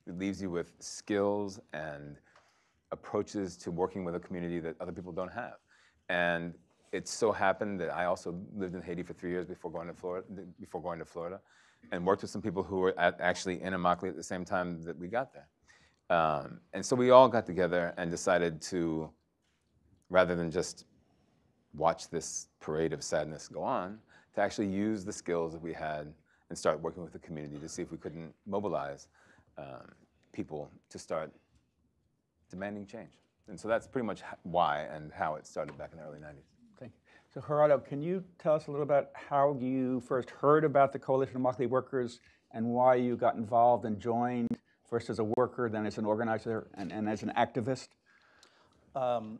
[0.06, 2.16] It leaves you with skills and
[2.90, 5.56] approaches to working with a community that other people don't have.
[6.08, 6.54] And
[6.92, 9.94] it so happened that I also lived in Haiti for three years before going to
[9.94, 10.26] Florida,
[10.58, 11.40] before going to Florida
[11.92, 14.82] and worked with some people who were at, actually in Immokalee at the same time
[14.82, 15.48] that we got there.
[16.10, 19.08] Um, and so we all got together and decided to,
[20.10, 20.84] rather than just
[21.74, 23.98] watch this parade of sadness go on,
[24.34, 26.12] to actually use the skills that we had
[26.48, 29.06] and start working with the community to see if we couldn't mobilize
[29.56, 29.92] um,
[30.32, 31.32] people to start
[32.50, 33.12] demanding change.
[33.48, 36.42] And so that's pretty much why and how it started back in the early 90s.
[36.78, 37.00] Thank you.
[37.32, 40.98] So Gerardo, can you tell us a little about how you first heard about the
[40.98, 42.18] Coalition of Immokalee Workers
[42.52, 44.58] and why you got involved and joined
[44.90, 47.88] first as a worker, then as an organizer, and, and as an activist?
[48.94, 49.38] Um,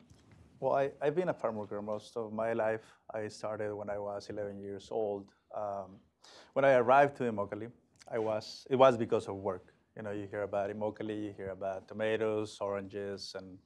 [0.61, 2.85] well, I, I've been a farm worker most of my life.
[3.13, 5.25] I started when I was 11 years old.
[5.55, 5.97] Um,
[6.53, 7.69] when I arrived to Immokalee,
[8.09, 9.73] I was, it was because of work.
[9.97, 13.57] You know, you hear about Immokalee, you hear about tomatoes, oranges, and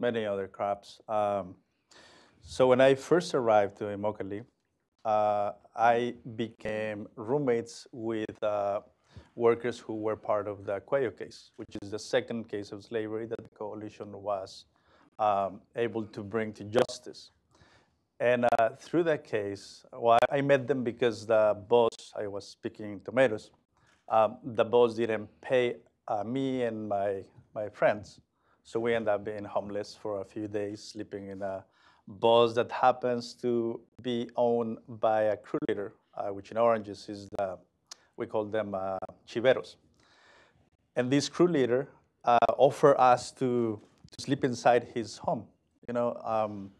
[0.00, 1.00] many other crops.
[1.08, 1.54] Um,
[2.42, 4.44] so when I first arrived to Immokalee,
[5.04, 8.80] uh, I became roommates with uh,
[9.38, 13.24] workers who were part of the Cuello case, which is the second case of slavery
[13.26, 14.64] that the coalition was
[15.18, 17.30] um, able to bring to justice.
[18.20, 23.00] And uh, through that case, well, I met them because the boss, I was picking
[23.04, 23.52] tomatoes,
[24.08, 25.76] um, the boss didn't pay
[26.08, 27.22] uh, me and my,
[27.54, 28.20] my friends.
[28.64, 31.64] So we ended up being homeless for a few days, sleeping in a
[32.08, 37.28] bus that happens to be owned by a crew leader, uh, which in Oranges is
[37.38, 37.56] the,
[38.18, 39.76] we call them uh, chiveros.
[40.96, 41.88] And this crew leader
[42.24, 45.44] uh, offered us to, to sleep inside his home,
[45.86, 46.70] you know, um,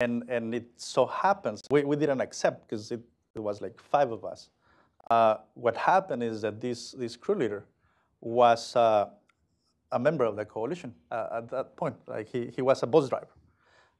[0.00, 3.00] and, and it so happens, we, we didn't accept because it,
[3.34, 4.48] it was like five of us.
[5.10, 7.64] Uh, what happened is that this, this crew leader
[8.20, 9.08] was uh,
[9.92, 11.96] a member of the coalition uh, at that point.
[12.06, 13.28] Like he, he was a bus driver.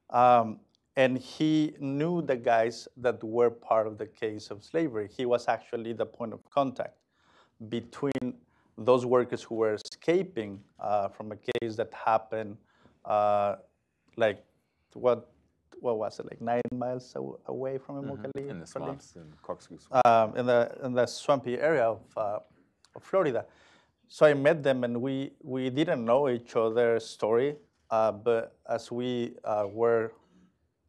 [0.09, 0.59] Um,
[0.97, 5.09] and he knew the guys that were part of the case of slavery.
[5.15, 6.95] He was actually the point of contact
[7.69, 8.33] between
[8.77, 12.57] those workers who were escaping uh, from a case that happened
[13.05, 13.55] uh,
[14.17, 14.43] like
[14.93, 15.31] what
[15.79, 17.15] what was it like nine miles
[17.47, 18.31] away from Immokalee?
[18.37, 18.49] Mm-hmm.
[18.51, 20.05] In the swamps, in Corkscrew swamp.
[20.05, 22.39] Um, in the in the swampy area of, uh,
[22.95, 23.45] of Florida.
[24.07, 27.55] So I met them, and we we didn't know each other's story,
[27.89, 30.11] uh, but as we uh, were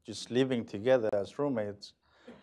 [0.05, 1.93] just living together as roommates,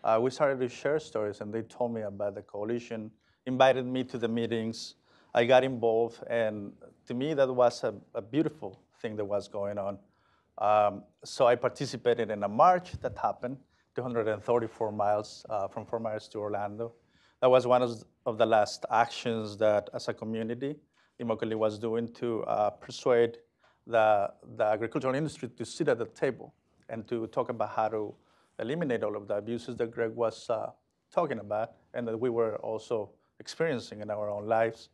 [0.02, 3.10] uh, we started to share stories, and they told me about the coalition,
[3.46, 4.94] invited me to the meetings.
[5.34, 6.72] I got involved, and
[7.06, 9.98] to me, that was a, a beautiful thing that was going on.
[10.58, 13.58] Um, so I participated in a march that happened,
[13.94, 16.92] 234 miles uh, from Fort Myers to Orlando.
[17.40, 20.76] That was one of, of the last actions that, as a community,
[21.20, 23.38] Immokalee was doing to uh, persuade
[23.86, 26.54] the, the agricultural industry to sit at the table
[26.90, 28.14] and to talk about how to
[28.58, 30.70] eliminate all of the abuses that Greg was uh,
[31.12, 34.90] talking about and that we were also experiencing in our own lives.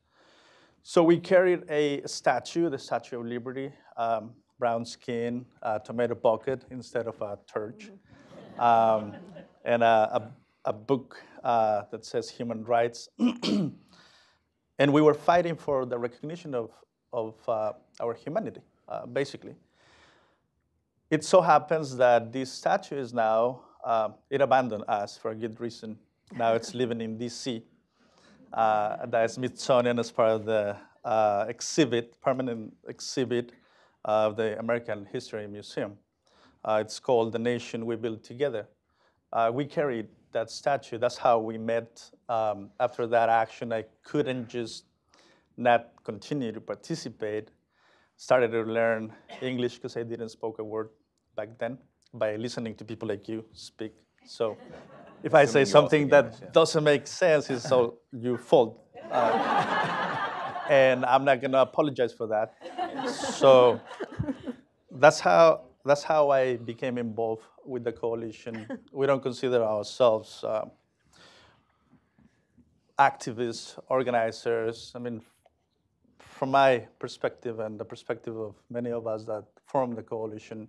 [0.82, 6.64] So we carried a statue, the Statue of Liberty, um, brown skin, uh, tomato bucket
[6.70, 7.90] instead of a church,
[8.58, 9.14] um,
[9.64, 10.30] and a,
[10.64, 13.08] a, a book uh, that says human rights.
[13.18, 16.70] and we were fighting for the recognition of,
[17.12, 19.56] of uh, our humanity, uh, basically.
[21.08, 25.60] It so happens that this statue is now, uh, it abandoned us for a good
[25.60, 25.98] reason.
[26.36, 27.62] Now it's living in DC
[28.52, 33.52] uh, Smithsonian as part of the uh, exhibit, permanent exhibit
[34.04, 35.96] of the American History Museum.
[36.64, 38.66] Uh, it's called The Nation We Built Together.
[39.32, 40.98] Uh, we carried that statue.
[40.98, 42.10] That's how we met.
[42.28, 44.86] Um, after that action, I couldn't just
[45.56, 47.50] not continue to participate.
[48.16, 50.88] Started to learn English because I didn't speak a word
[51.36, 51.78] back then
[52.14, 53.92] by listening to people like you speak.
[54.24, 54.56] So
[55.22, 56.50] if I say Assuming you all something that English, yeah.
[56.52, 58.80] doesn't make sense, it's all your fault.
[59.10, 60.16] Uh,
[60.70, 62.54] and I'm not gonna apologize for that.
[63.10, 63.80] So
[64.90, 68.66] that's how that's how I became involved with the coalition.
[68.92, 70.64] We don't consider ourselves uh,
[72.98, 74.92] activists, organizers.
[74.94, 75.22] I mean,
[76.36, 80.68] from my perspective and the perspective of many of us that form the coalition,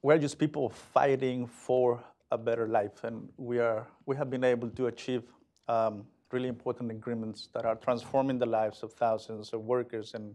[0.00, 4.70] we're just people fighting for a better life, and we are we have been able
[4.70, 5.22] to achieve
[5.68, 10.34] um, really important agreements that are transforming the lives of thousands of workers, and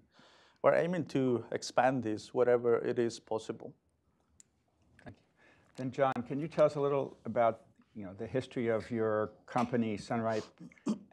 [0.62, 3.74] we're aiming to expand this wherever it is possible.
[5.04, 5.24] Thank you.
[5.76, 7.62] Then, Jon, can you tell us a little about
[7.96, 10.44] you know the history of your company, Sunripe,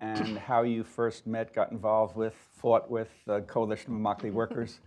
[0.03, 4.81] and how you first met, got involved with, fought with the Coalition of Immokalee Workers?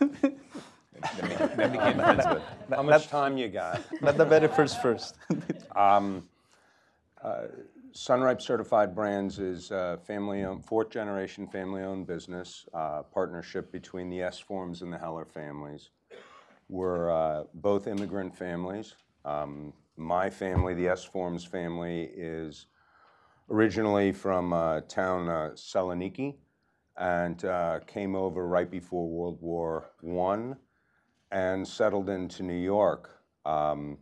[0.00, 2.42] Then became friends with.
[2.68, 3.80] How much time you got?
[4.02, 5.16] Not the very first first.
[5.76, 6.28] Um,
[7.22, 7.44] uh,
[7.92, 14.92] Sunripe Certified Brands is a family-owned, fourth-generation family-owned business, uh, partnership between the Esformes and
[14.92, 15.90] the Heller families.
[16.68, 18.94] We're uh, both immigrant families.
[19.24, 22.66] Um, My family, the Esformes family, is
[23.50, 26.36] originally from uh, town uh, Saloniki
[26.96, 30.54] and uh, came over right before World War I
[31.32, 33.22] and settled into New York.
[33.44, 33.98] Um,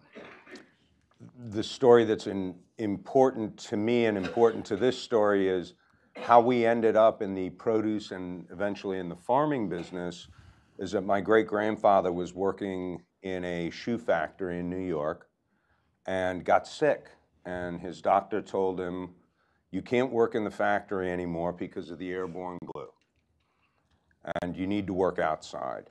[1.51, 5.75] the story that's in, important to me and important to this story is
[6.17, 10.29] how we ended up in the produce and eventually in the farming business
[10.79, 15.29] is that my great grandfather was working in a shoe factory in New York
[16.07, 17.07] and got sick.
[17.45, 19.11] And his doctor told him,
[19.71, 22.89] You can't work in the factory anymore because of the airborne glue.
[24.43, 25.91] And you need to work outside.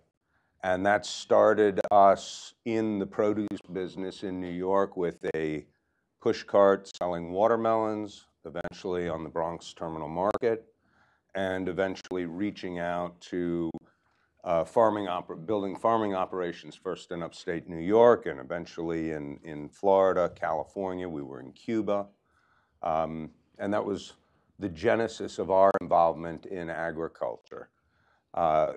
[0.64, 5.66] And that started us in the produce business in New York with a
[6.20, 10.66] push cart selling watermelons, eventually on the Bronx Terminal Market,
[11.36, 13.70] and eventually reaching out to
[14.44, 15.08] uh, farming
[15.46, 21.08] building farming operations first in upstate New York and eventually in, in Florida, California.
[21.08, 22.08] We were in Cuba.
[22.82, 24.14] Um, and that was
[24.60, 27.70] the genesis of our involvement in agriculture.
[28.34, 28.74] Uh,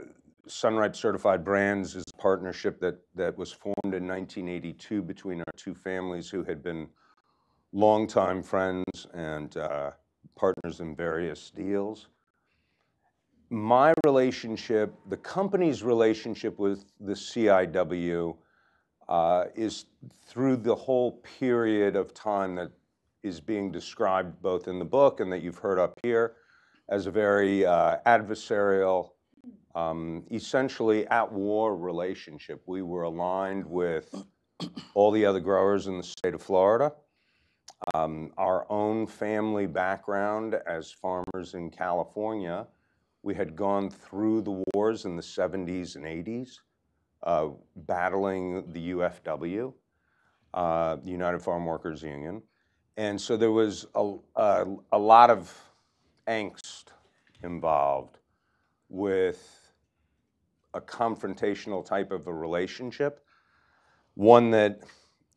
[0.46, 6.28] Certified Brands is a partnership that, that was formed in 1982 between our two families
[6.28, 6.88] who had been
[7.72, 9.92] longtime friends and uh,
[10.36, 12.08] partners in various deals.
[13.48, 18.36] My relationship, the company's relationship with the CIW
[19.08, 19.86] uh, is
[20.26, 22.70] through the whole period of time that
[23.22, 26.34] is being described both in the book and that you've heard up here
[26.88, 29.10] as a very uh, adversarial,
[29.74, 32.62] um, essentially at war relationship.
[32.66, 34.14] We were aligned with
[34.94, 36.92] all the other growers in the state of Florida.
[37.94, 42.66] Um, our own family background as farmers in California,
[43.22, 46.58] we had gone through the wars in the 70s and 80s,
[47.22, 49.72] uh, battling the UFW,
[50.52, 52.42] uh, United Farm Workers Union.
[53.00, 55.50] And so there was a, a, a lot of
[56.28, 56.88] angst
[57.42, 58.18] involved
[58.90, 59.72] with
[60.74, 63.24] a confrontational type of a relationship.
[64.16, 64.80] One that,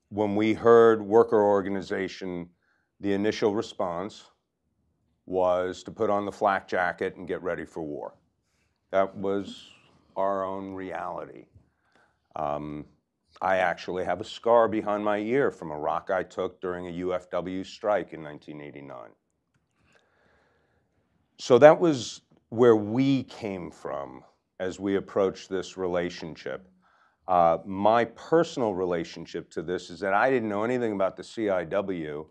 [0.10, 2.50] when we heard worker organization,
[3.00, 4.26] the initial response
[5.26, 8.14] was to put on the flak jacket and get ready for war.
[8.92, 9.70] That was
[10.18, 11.46] our own reality.
[12.36, 12.84] Um,
[13.44, 16.92] I actually have a scar behind my ear from a rock I took during a
[17.06, 19.10] UFW strike in 1989.
[21.38, 24.24] So that was where we came from
[24.62, 26.70] as we approached this relationship.
[27.28, 32.26] Uh, my personal relationship to this is that I didn't know anything about the CIW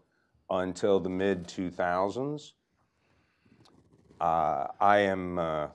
[0.48, 2.52] until the mid 2000s.
[4.18, 5.66] Uh, I am, uh,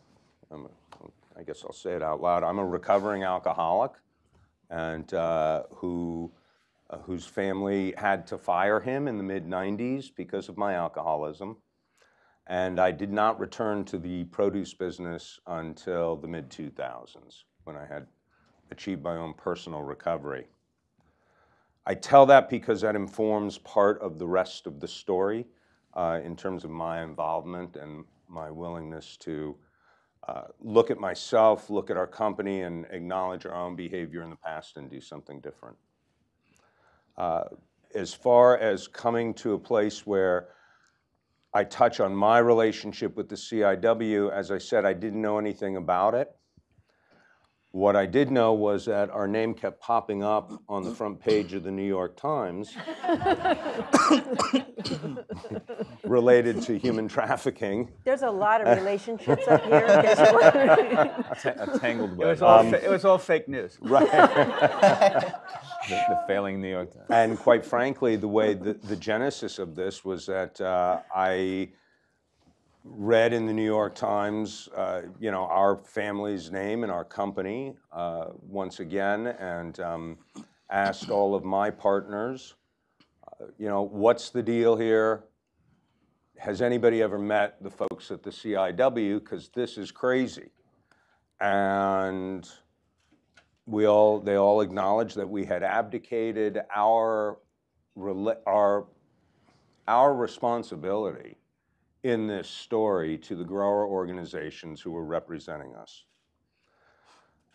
[0.52, 3.92] I guess I'll say it out loud, I'm a recovering alcoholic
[4.70, 6.32] and uh, who,
[6.90, 11.58] uh, whose family had to fire him in the mid 90s because of my alcoholism.
[12.48, 17.86] And I did not return to the produce business until the mid 2000s when I
[17.86, 18.08] had
[18.72, 20.48] achieved my own personal recovery.
[21.86, 25.46] I tell that because that informs part of the rest of the story
[25.94, 29.56] uh, in terms of my involvement and my willingness to
[30.28, 34.36] uh, look at myself, look at our company, and acknowledge our own behavior in the
[34.36, 35.78] past and do something different.
[37.18, 37.44] Uh,
[37.96, 40.50] as far as coming to a place where
[41.54, 45.78] I touch on my relationship with the CIW, as I said, I didn't know anything
[45.78, 46.36] about it.
[47.72, 51.54] What I did know was that our name kept popping up on the front page
[51.54, 52.76] of the New York Times
[56.04, 57.92] related to human trafficking.
[58.04, 59.86] There's a lot of relationships up here.
[59.86, 60.42] in case you're.
[60.42, 62.28] A, ta- a tangled It web.
[62.30, 63.78] was all, Um, fa- it was all fake news.
[63.88, 64.10] Right.
[64.10, 65.34] the,
[66.10, 67.06] the failing New York Times.
[67.10, 71.70] and quite frankly, the way the, the genesis of this was that uh, I
[72.96, 77.76] read in the New York Times, uh, you know, our family's name and our company
[77.92, 80.18] uh, once again, and um,
[80.70, 82.56] asked all of my partners,
[83.28, 85.26] uh, you know, what's the deal here?
[86.38, 89.20] Has anybody ever met the folks at the CIW?
[89.20, 90.52] Because this is crazy.
[91.40, 92.48] And
[93.66, 97.40] we all, they all acknowledged that we had abdicated our,
[98.46, 98.86] our,
[99.88, 101.38] our responsibility
[102.04, 106.06] in this story to the grower organizations who were representing us.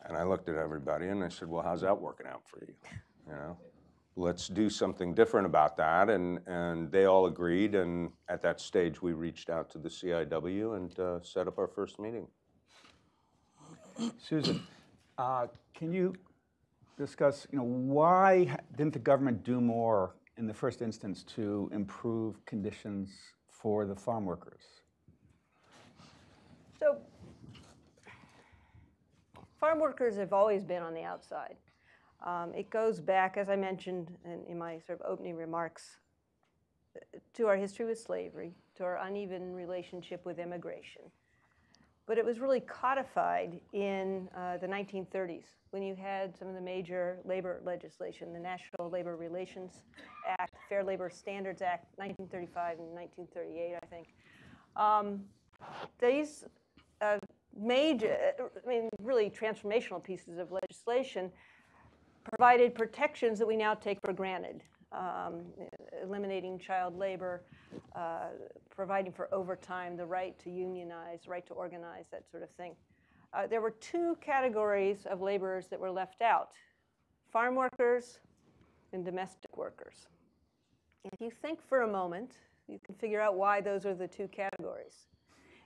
[0.05, 2.75] And I looked at everybody and I said, well, how's that working out for you?
[3.29, 3.57] You know,
[4.17, 6.11] let's do something different about that.
[6.11, 7.77] And, and they all agreed.
[7.77, 11.69] And at that stage, we reached out to the CIW and uh, set up our
[11.69, 12.27] first meeting.
[14.19, 14.63] Susan,
[15.19, 16.15] uh, can you
[16.99, 22.45] discuss, you know, why didn't the government do more in the first instance to improve
[22.45, 23.11] conditions
[23.63, 24.63] for the farm workers?
[26.81, 26.99] So
[29.61, 31.55] farm workers have always been on the outside.
[32.27, 35.99] Um, it goes back, as I mentioned in, in my sort of opening remarks,
[37.35, 41.03] to our history with slavery, to our uneven relationship with immigration.
[42.07, 46.61] But it was really codified in uh, the 1930s when you had some of the
[46.61, 49.83] major labor legislation, the National Labor Relations
[50.29, 54.09] Act, Fair Labor Standards Act, 1935 and 1938, I think.
[54.75, 55.21] Um,
[56.01, 56.45] these
[57.03, 57.19] uh,
[57.55, 61.31] major, I mean, really transformational pieces of legislation
[62.25, 64.63] provided protections that we now take for granted,
[64.93, 65.43] um,
[66.03, 67.43] eliminating child labor,
[67.95, 68.29] uh,
[68.75, 72.75] providing for overtime, the right to unionize, right to organize, that sort of thing.
[73.35, 76.49] Uh, there were two categories of laborers that were left out
[77.31, 78.21] farm workers
[78.95, 80.07] and domestic workers.
[81.05, 82.37] If you think for a moment,
[82.69, 85.07] you can figure out why those are the two categories.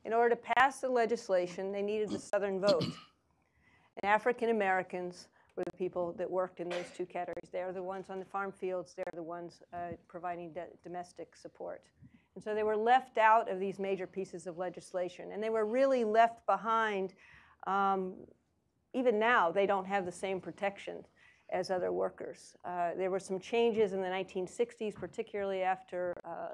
[0.05, 2.85] In order to pass the legislation, they needed the Southern vote.
[2.85, 7.51] And African Americans were the people that worked in those two categories.
[7.53, 11.83] They are the ones on the farm fields, they're the ones uh, providing domestic support.
[12.35, 15.33] And so they were left out of these major pieces of legislation.
[15.33, 17.15] And they were really left behind.
[17.67, 18.15] Um,
[18.95, 21.05] even now, they don't have the same protection
[21.51, 22.57] as other workers.
[22.65, 26.49] Uh, there were some changes in the 1960s, particularly after uh,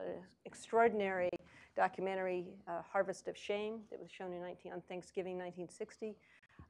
[0.45, 1.31] extraordinary
[1.75, 6.15] documentary uh, Harvest of Shame that was shown in 19, on Thanksgiving 1960.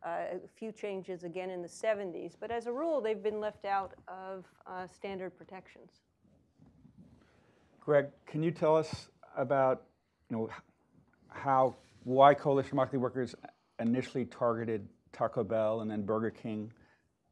[0.04, 3.64] Uh, a few changes again in the 70s, but as a rule, they've been left
[3.64, 6.00] out of uh, standard protections.
[7.80, 9.82] Greg, can you tell us about,
[10.30, 10.48] you know,
[11.28, 13.34] how, why Coalition Immokalee Workers
[13.80, 16.72] initially targeted Taco Bell and then Burger King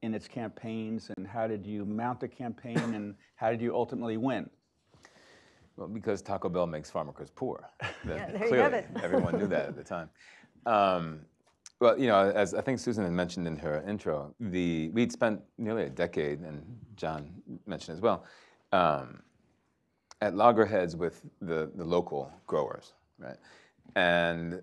[0.02, 4.16] in its campaigns, and how did you mount the campaign, and how did you ultimately
[4.16, 4.48] win?
[5.76, 7.68] Well, because Taco Bell makes farm workers poor.
[8.04, 8.86] That- there you clearly, have it.
[9.02, 10.08] everyone knew that at the time.
[10.66, 11.20] Um,
[11.80, 15.40] well, you know, as I think Susan had mentioned in her intro, the we'd spent
[15.58, 16.62] nearly a decade, and
[16.96, 17.30] Jon
[17.66, 18.24] mentioned as well,
[18.72, 19.22] um,
[20.20, 23.36] at loggerheads with the, the local growers, right?
[23.96, 24.62] And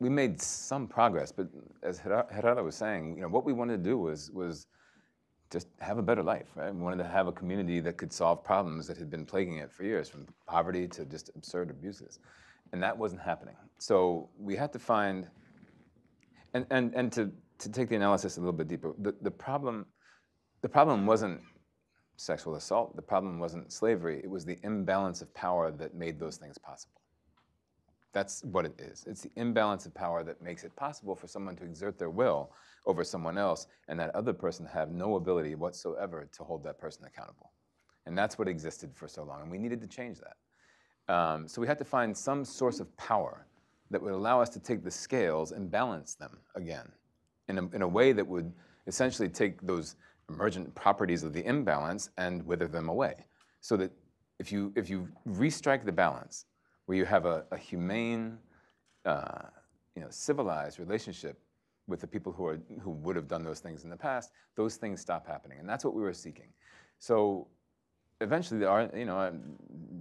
[0.00, 1.48] we made some progress, but
[1.82, 4.66] as Gerardo was saying, you know, what we wanted to do was was
[5.54, 6.74] just have a better life, right?
[6.74, 9.70] We wanted to have a community that could solve problems that had been plaguing it
[9.72, 12.18] for years, from poverty to just absurd abuses.
[12.72, 13.54] And that wasn't happening.
[13.78, 15.28] So we had to find,
[16.54, 19.86] and, and, and to, to take the analysis a little bit deeper, the, the, problem,
[20.62, 21.40] the problem wasn't
[22.16, 26.36] sexual assault, the problem wasn't slavery, it was the imbalance of power that made those
[26.36, 27.00] things possible.
[28.14, 29.04] That's what it is.
[29.08, 32.52] It's the imbalance of power that makes it possible for someone to exert their will
[32.86, 37.04] over someone else and that other person have no ability whatsoever to hold that person
[37.04, 37.50] accountable.
[38.06, 41.12] And that's what existed for so long, and we needed to change that.
[41.12, 43.46] Um, so we had to find some source of power
[43.90, 46.90] that would allow us to take the scales and balance them again
[47.48, 48.52] in a, in a way that would
[48.86, 49.96] essentially take those
[50.28, 53.26] emergent properties of the imbalance and wither them away.
[53.60, 53.90] So that
[54.38, 56.46] if you, if you restrike the balance,
[56.86, 58.38] where you have a, a humane,
[59.04, 59.42] uh,
[59.94, 61.38] you know, civilized relationship
[61.86, 64.76] with the people who, are, who would have done those things in the past, those
[64.76, 65.58] things stop happening.
[65.58, 66.48] And that's what we were seeking.
[66.98, 67.46] So
[68.20, 69.56] eventually, are, you know, um,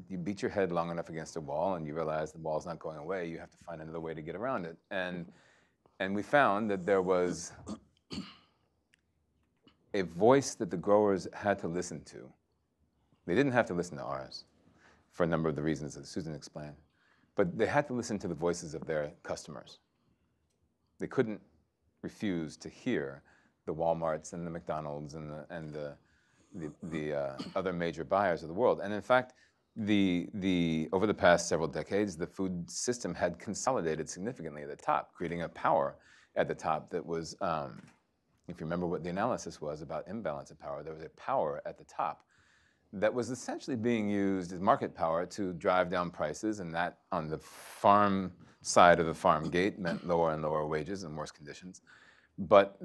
[0.10, 2.80] you beat your head long enough against a wall and you realize the wall's not
[2.80, 4.78] going away, you have to find another way to get around it.
[4.92, 5.26] And,
[6.00, 7.52] and we found that there was
[9.94, 12.30] a voice that the growers had to listen to.
[13.26, 14.46] They didn't have to listen to ours
[15.14, 16.76] for a number of the reasons that Susan explained,
[17.36, 19.80] but they had to listen to the voices of their customers.
[21.00, 21.40] They couldn't
[22.02, 23.22] refuse to hear
[23.66, 25.96] the Walmarts and the McDonald's and the, and the,
[26.56, 28.82] the, the uh, other major buyers of the world.
[28.84, 29.34] And in fact,
[29.76, 34.76] the, the, over the past several decades, the food system had consolidated significantly at the
[34.76, 35.96] top, creating a power
[36.36, 37.82] at the top that was, um,
[38.48, 41.62] if you remember what the analysis was about imbalance of power, there was a power
[41.66, 42.26] at the top
[42.94, 47.28] that was essentially being used as market power to drive down prices, and that on
[47.28, 48.32] the farm
[48.62, 51.82] side of the farm gate meant lower and lower wages and worse conditions.
[52.38, 52.80] But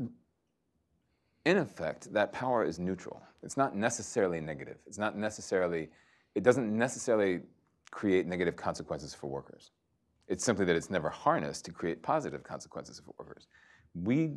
[1.45, 3.23] in effect, that power is neutral.
[3.43, 4.79] It's not necessarily negative.
[4.87, 5.89] It's not necessarily,
[6.35, 7.41] it doesn't necessarily
[7.91, 9.71] create negative consequences for workers.
[10.27, 13.47] It's simply that it's never harnessed to create positive consequences for workers.
[13.95, 14.33] We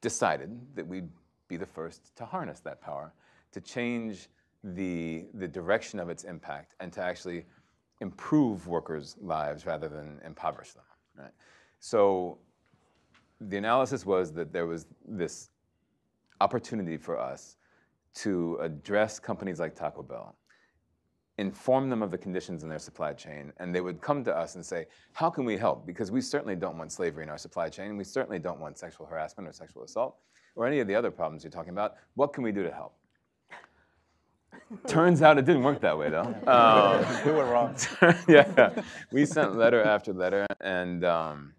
[0.00, 1.08] decided that we'd
[1.48, 3.12] be the first to harness that power,
[3.52, 4.28] to change
[4.74, 7.44] the, the direction of its impact and to actually
[8.00, 10.84] improve workers' lives rather than impoverish them.
[11.18, 11.32] Right?
[11.80, 12.38] So
[13.40, 15.50] the analysis was that there was this
[16.40, 17.56] opportunity for us
[18.14, 20.36] to address companies like Taco Bell,
[21.38, 24.54] inform them of the conditions in their supply chain, and they would come to us
[24.54, 25.86] and say, how can we help?
[25.86, 29.06] Because we certainly don't want slavery in our supply chain, we certainly don't want sexual
[29.06, 30.16] harassment or sexual assault,
[30.54, 31.96] or any of the other problems you're talking about.
[32.14, 32.94] What can we do to help?
[34.86, 36.34] Turns out it didn't work that way, though.
[36.46, 37.76] Um, we were wrong.
[38.28, 38.70] yeah,
[39.12, 41.54] we sent letter after letter and um,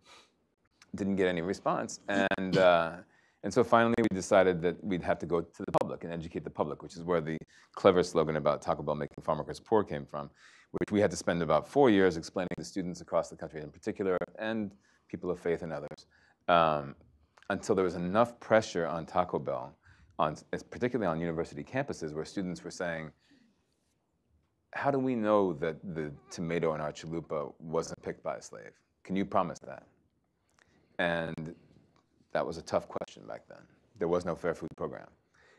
[0.96, 2.00] didn't get any response.
[2.08, 2.98] And uh,
[3.44, 6.44] and so finally, we decided that we'd have to go to the public and educate
[6.44, 7.38] the public, which is where the
[7.76, 10.30] clever slogan about Taco Bell making farm workers poor came from,
[10.72, 13.70] which we had to spend about four years explaining to students across the country in
[13.70, 14.74] particular and
[15.08, 16.08] people of faith and others,
[16.48, 16.96] um,
[17.50, 19.74] until there was enough pressure on Taco Bell
[20.20, 20.36] on,
[20.70, 23.12] particularly on university campuses, where students were saying,
[24.74, 28.72] how do we know that the tomato in our chalupa wasn't picked by a slave?
[29.04, 29.84] Can you promise that?
[31.00, 31.56] And
[32.34, 33.62] that was a tough question back then.
[33.98, 35.08] There was no fair food program.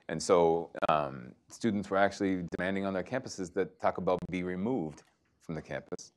[0.08, 5.02] And so um, students were actually demanding on their campuses that Taco Bell be removed
[5.42, 6.12] from the campus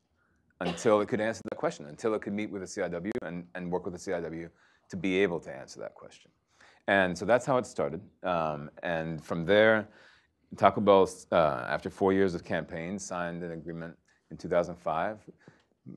[0.62, 3.72] until it could answer that question, until it could meet with the CIW and, and
[3.72, 4.50] work with the CIW
[4.89, 6.32] to be able to answer that question.
[6.88, 8.02] And so that's how it started.
[8.24, 9.88] Um, and from there,
[10.58, 13.96] Taco Bell, uh, after four years of campaign, signed an agreement
[14.32, 15.20] in 2005.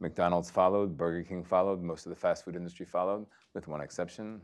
[0.01, 4.41] McDonald's followed, Burger King followed, most of the fast food industry followed, with one exception,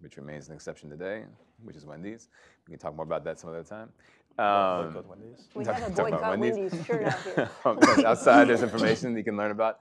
[0.00, 1.24] which remains an exception today,
[1.62, 2.28] which is Wendy's.
[2.66, 3.90] We can talk more about that some other time.
[4.38, 5.48] Um, Wendy's.
[5.54, 7.50] We talk- have a talk about boycott Wendy's shirt out here.
[8.06, 9.78] Outside, there's information you can learn about.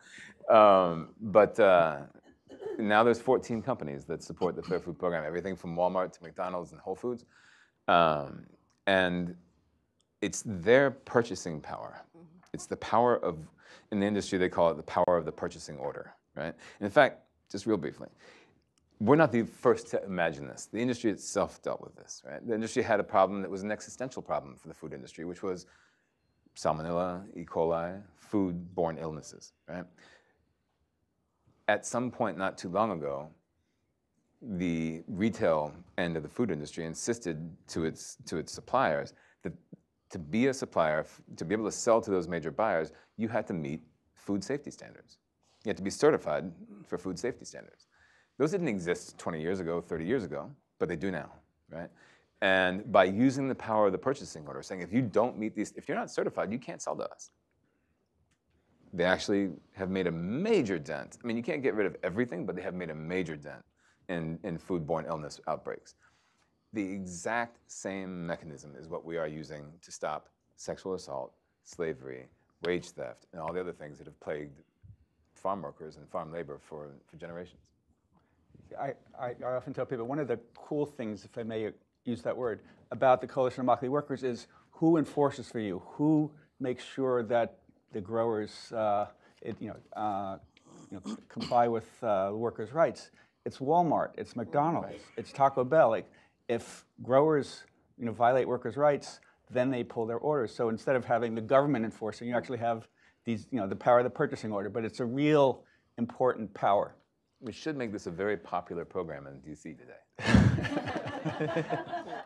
[0.50, 2.00] Um, but uh,
[2.78, 6.72] now there's 14 companies that support the Fair Food Program, everything from Walmart to McDonald's
[6.72, 7.26] and Whole Foods.
[7.88, 8.46] Um,
[8.86, 9.36] and
[10.22, 12.02] it's their purchasing power.
[12.54, 13.38] It's the power of,
[13.92, 16.54] in the industry, they call it the power of the purchasing order, right?
[16.80, 17.22] And in fact,
[17.52, 18.08] just real briefly,
[19.00, 20.68] we're not the first to imagine this.
[20.72, 22.46] The industry itself dealt with this, right?
[22.46, 25.44] The industry had a problem that was an existential problem for the food industry, which
[25.44, 25.68] was
[26.56, 27.46] salmonella, E.
[27.46, 29.86] coli, food-borne illnesses, right?
[31.68, 33.30] At some point not too long ago,
[34.42, 39.14] the retail end of the food industry insisted to its, to its suppliers
[39.44, 39.54] that
[40.10, 41.06] to be a supplier,
[41.36, 43.82] to be able to sell to those major buyers, you had to meet
[44.14, 45.18] food safety standards.
[45.66, 46.52] You had to be certified
[46.86, 47.88] for food safety standards.
[48.38, 51.32] Those didn't exist 20 years ago, 30 years ago, but they do now,
[51.70, 51.90] right?
[52.42, 55.74] And by using the power of the purchasing order, saying if you don't meet these,
[55.76, 57.32] if you're not certified, you can't sell to us.
[58.94, 61.18] They actually have made a major dent.
[61.22, 63.64] I mean, you can't get rid of everything, but they have made a major dent
[64.10, 65.96] in, in foodborne illness outbreaks.
[66.74, 71.34] The exact same mechanism is what we are using to stop sexual assault,
[71.64, 72.28] slavery,
[72.64, 74.62] wage theft, and all the other things that have plagued
[75.36, 77.62] farm workers and farm labor for, for generations.
[78.80, 81.72] I, I, I often tell people one of the cool things, if I may
[82.06, 82.62] use that word,
[82.92, 87.60] about the Coalition of Immokalee Workers is who enforces for you, who makes sure that
[87.92, 89.08] the growers, uh,
[89.42, 90.38] it, you know, uh,
[90.92, 93.12] you know, comply with uh, workers' rights.
[93.46, 95.90] It's Walmart, it's McDonald's, it's Taco Bell.
[95.90, 96.10] Like,
[96.50, 97.64] if growers,
[97.98, 99.20] you know, violate workers' rights,
[99.50, 100.54] then they pull their orders.
[100.54, 102.88] So instead of having the government enforcing, you actually have
[103.26, 104.70] these, you know, the power of the purchasing order.
[104.70, 105.64] But it's a real
[105.98, 106.96] important power.
[107.40, 109.94] We should make this a very popular program in DC today.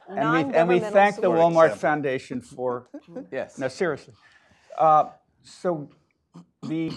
[0.08, 2.88] and, we, and we thank the Walmart Foundation for.
[3.32, 3.58] yes.
[3.58, 4.14] No, seriously.
[4.78, 5.10] Uh,
[5.44, 5.90] so
[6.64, 6.92] the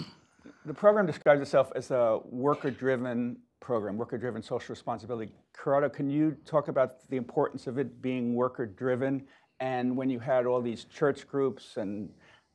[0.65, 5.31] the program describes itself as a worker-driven program, worker-driven social responsibility.
[5.63, 9.23] Gerardo, can you talk about the importance of it being worker-driven?
[9.59, 12.09] And when you had all these church groups and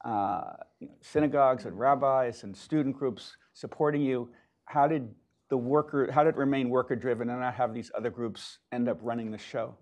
[0.05, 0.55] uh,
[1.01, 4.29] synagogues and rabbis and student groups supporting you,
[4.65, 5.09] how did
[5.49, 8.99] the worker, how did it remain worker-driven and not have these other groups end up
[9.03, 9.75] running the show?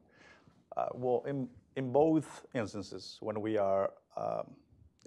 [0.76, 4.54] Uh, well, in, in both instances, when we are um,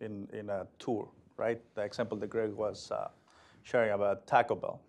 [0.01, 1.61] in, in a tour, right?
[1.75, 3.09] The example that Greg was uh,
[3.63, 4.81] sharing about Taco Bell.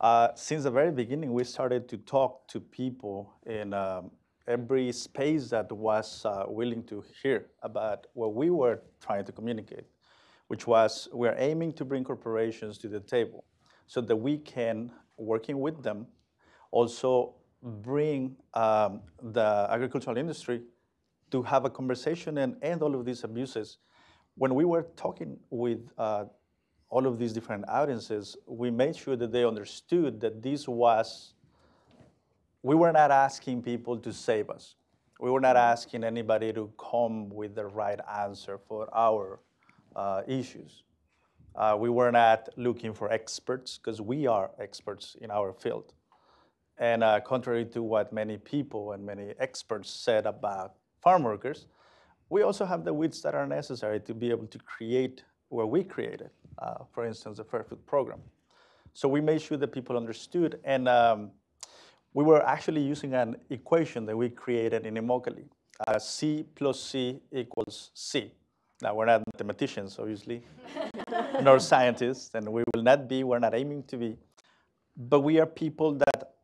[0.00, 4.10] Uh, since the very beginning, we started to talk to people in um,
[4.48, 9.84] every space that was uh, willing to hear about what we were trying to communicate,
[10.48, 13.44] which was we're aiming to bring corporations to the table
[13.86, 16.06] so that we can, working with them,
[16.70, 20.62] also bring um, the agricultural industry
[21.30, 23.78] to have a conversation and end all of these abuses
[24.36, 26.24] when we were talking with uh,
[26.88, 31.34] all of these different audiences, we made sure that they understood that this was,
[32.62, 34.74] we were not asking people to save us.
[35.20, 39.40] We were not asking anybody to come with the right answer for our
[39.94, 40.82] uh, issues.
[41.54, 45.92] Uh, we were not looking for experts because we are experts in our field.
[46.78, 51.66] And uh, contrary to what many people and many experts said about farm workers,
[52.30, 55.82] we also have the wits that are necessary to be able to create what we
[55.82, 58.20] created, uh, for instance, the Fair Food Program.
[58.94, 61.32] So we made sure that people understood, and um,
[62.14, 65.48] we were actually using an equation that we created in Immokalee.
[65.86, 68.32] Uh, C plus C equals C.
[68.82, 70.42] Now, we're not mathematicians, obviously,
[71.42, 74.16] nor scientists, and we will not be, we're not aiming to be,
[74.96, 76.34] but we are people that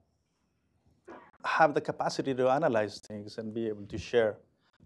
[1.44, 4.36] have the capacity to analyze things and be able to share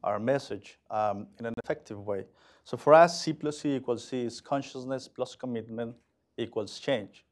[0.02, 2.24] our message um, in an effective way.
[2.64, 5.96] So for us, C plus C equals C is consciousness plus commitment
[6.36, 7.24] equals change.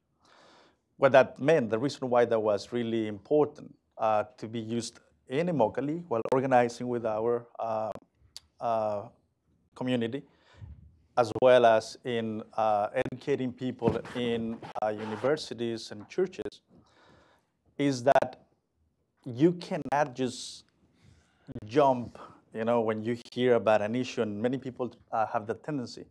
[0.96, 4.98] What that meant, the reason why that was really important uh, to be used
[5.28, 7.90] in Immokalee while organizing with our uh,
[8.60, 9.02] uh,
[9.74, 10.22] community,
[11.16, 16.62] as well as in uh, educating people in uh, universities and churches,
[17.76, 18.46] is that
[19.24, 20.64] you cannot just
[21.64, 22.18] jump
[22.58, 26.04] you know, when you hear about an issue, and many people uh, have the tendency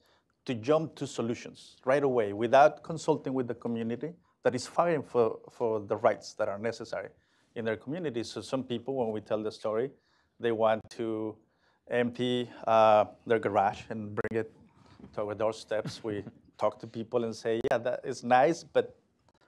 [0.46, 5.40] to jump to solutions right away without consulting with the community that is fighting for,
[5.52, 7.10] for the rights that are necessary
[7.56, 8.24] in their community.
[8.24, 9.92] So some people, when we tell the story,
[10.40, 11.36] they want to
[11.92, 14.54] empty uh, their garage and bring it
[15.16, 16.02] to our doorsteps.
[16.02, 16.24] we
[16.58, 18.96] talk to people and say, yeah, that is nice, but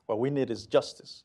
[0.07, 1.23] what we need is justice.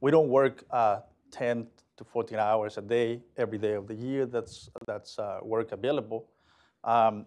[0.00, 1.00] We don't work uh,
[1.30, 4.26] 10, to 14 hours a day, every day of the year.
[4.26, 6.28] That's that's uh, work available,
[6.82, 7.26] um,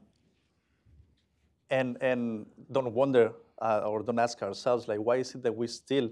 [1.69, 5.67] and and don't wonder uh, or don't ask ourselves like, why is it that we
[5.67, 6.09] still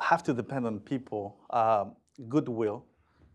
[0.00, 1.96] have to depend on people um,
[2.28, 2.84] goodwill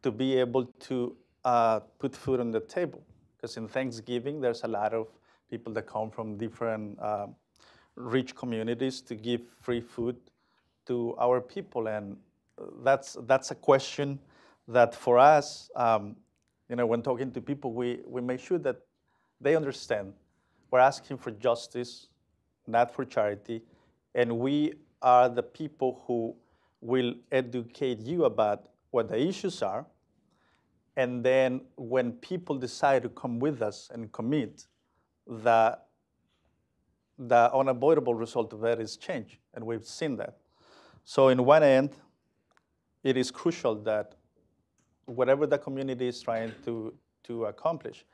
[0.03, 3.01] to be able to uh, put food on the table?
[3.36, 5.07] Because in Thanksgiving, there's a lot of
[5.49, 7.36] people that come from different um,
[7.95, 10.15] rich communities to give free food
[10.88, 12.15] to our people and
[12.84, 14.20] that's that's a question
[14.68, 16.16] that for us, um,
[16.70, 18.78] you know, when talking to people, we we make sure that
[19.39, 20.14] they understand
[20.72, 22.07] we're asking for justice,
[22.66, 23.62] not for charity,
[24.16, 26.34] and we are the people who
[26.80, 29.86] will educate you about what the issues are.
[30.95, 34.66] And then when people decide to come with us and commit,
[35.28, 35.78] the,
[37.18, 39.39] the unavoidable result of that is change.
[39.53, 40.38] And we've seen that.
[41.03, 41.91] So in one end,
[43.04, 44.16] it is crucial that
[45.06, 46.93] whatever the community is trying to,
[47.24, 48.06] to accomplish,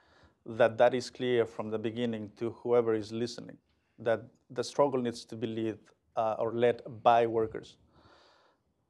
[0.46, 3.58] that that is clear from the beginning to whoever is listening,
[4.00, 5.78] that the struggle needs to be led
[6.16, 7.78] uh, or led by workers.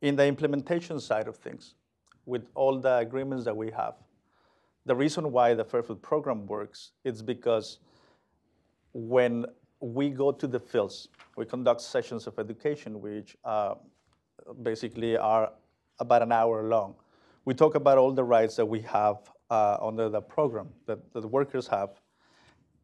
[0.01, 1.73] In the implementation side of things,
[2.25, 3.95] with all the agreements that we have,
[4.85, 7.79] the reason why the Fair Food Program works is because
[8.93, 9.45] when
[9.79, 11.09] we go to the fields.
[11.35, 13.75] We conduct sessions of education, which uh,
[14.63, 15.51] basically are
[15.99, 16.95] about an hour long.
[17.45, 19.17] We talk about all the rights that we have
[19.49, 21.89] uh, under the program that, that the workers have.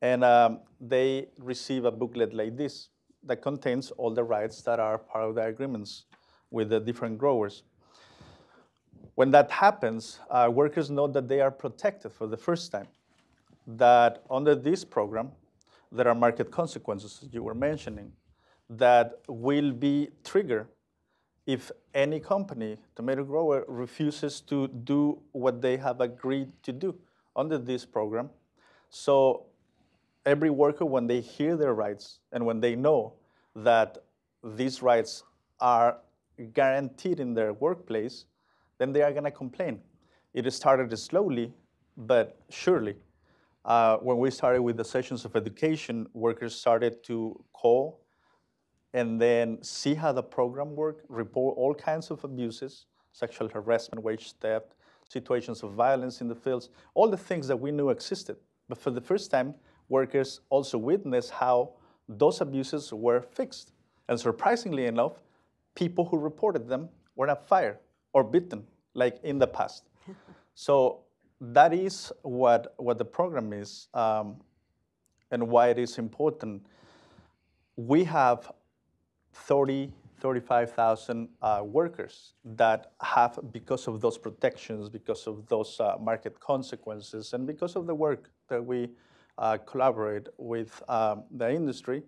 [0.01, 2.89] And um, they receive a booklet like this
[3.23, 6.05] that contains all the rights that are part of the agreements
[6.51, 7.63] with the different growers.
[9.15, 12.87] When that happens, uh, workers know that they are protected for the first time.
[13.67, 15.31] That under this program,
[15.91, 18.11] there are market consequences, as you were mentioning,
[18.69, 20.67] that will be triggered
[21.45, 26.95] if any company, tomato grower, refuses to do what they have agreed to do
[27.35, 28.29] under this program.
[28.89, 29.45] So
[30.25, 33.13] every worker, when they hear their rights and when they know
[33.55, 33.97] that
[34.43, 35.23] these rights
[35.59, 35.97] are
[36.53, 38.25] guaranteed in their workplace,
[38.77, 39.79] then they are going to complain.
[40.33, 41.53] It started slowly,
[41.95, 42.95] but surely.
[43.65, 47.99] Uh, when we started with the sessions of education, workers started to call
[48.93, 54.33] and then see how the program worked, report all kinds of abuses, sexual harassment, wage
[54.33, 54.75] theft,
[55.09, 58.37] situations of violence in the fields, all the things that we knew existed.
[58.69, 59.55] But for the first time,
[59.89, 61.73] workers also witnessed how
[62.07, 63.71] those abuses were fixed.
[64.07, 65.13] And surprisingly enough,
[65.75, 67.77] people who reported them were not fired
[68.13, 68.63] or beaten
[68.93, 69.83] like in the past.
[70.55, 71.01] so
[71.41, 74.37] that is what, what the program is um,
[75.31, 76.65] and why it is important.
[77.75, 78.51] We have
[79.33, 86.39] 30, 35,000 uh, workers that have, because of those protections, because of those uh, market
[86.39, 88.89] consequences, and because of the work that we
[89.37, 92.03] uh, collaborate with um, the industry,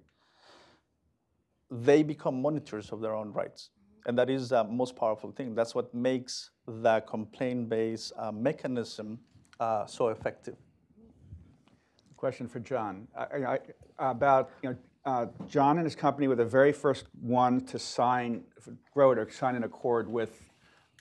[1.72, 3.70] they become monitors of their own rights.
[4.06, 5.56] And that is the most powerful thing.
[5.56, 9.20] That's what makes the complaint-based uh, mechanism
[9.60, 10.56] uh, so effective.
[12.16, 13.58] Question for Jon I,
[14.00, 17.78] I, about you know uh, Jon and his company were the very first one to
[17.78, 18.44] sign,
[18.94, 20.50] grow to sign an accord with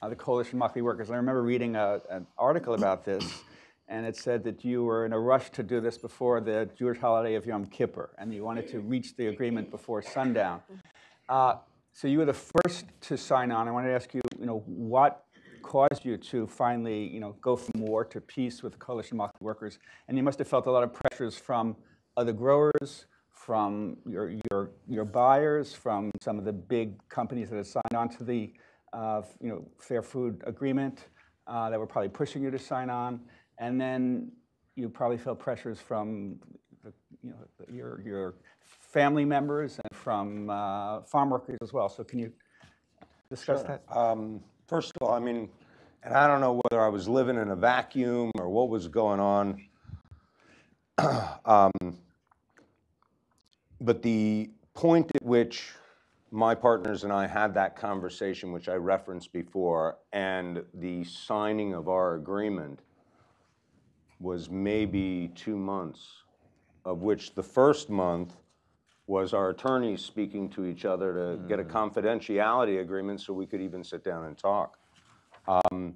[0.02, 1.10] uh, the Coalition Immokalee Workers.
[1.10, 3.42] I remember reading a, an article about this,
[3.88, 6.98] and it said that you were in a rush to do this before the Jewish
[6.98, 10.60] holiday of Yom Kippur, and you wanted to reach the agreement before sundown.
[11.28, 11.56] Uh,
[11.92, 13.68] so you were the first to sign on.
[13.68, 15.24] I wanted to ask you, you know, what
[15.62, 19.40] caused you to finally, you know, go from war to peace with the Coalition Immokalee
[19.40, 19.78] Workers?
[20.08, 21.76] And you must have felt a lot of pressures from
[22.16, 27.66] other growers, from your, your, your buyers, from some of the big companies that have
[27.66, 28.52] signed on to the
[28.92, 31.08] uh, you know, Fair Food Agreement
[31.46, 33.20] uh, that were probably pushing you to sign on.
[33.58, 34.32] And then
[34.76, 36.36] you probably felt pressures from
[36.82, 37.36] the, you know,
[37.72, 41.88] your, your family members and from uh, farm workers as well.
[41.88, 42.32] So can you
[43.28, 43.80] discuss Sure.
[43.88, 43.96] that?
[43.96, 45.50] Um, First of all, I mean,
[46.04, 49.20] and I don't know whether I was living in a vacuum or what was going
[49.20, 49.60] on.
[51.44, 51.70] Um,
[53.84, 55.74] But the point at which
[56.30, 61.86] my partners and I had that conversation, which I referenced before, and the signing of
[61.86, 62.80] our agreement
[64.20, 66.22] was maybe two months,
[66.86, 68.32] of which the first month
[69.06, 73.60] was our attorneys speaking to each other to get a confidentiality agreement so we could
[73.60, 74.78] even sit down and talk.
[75.46, 75.94] Um,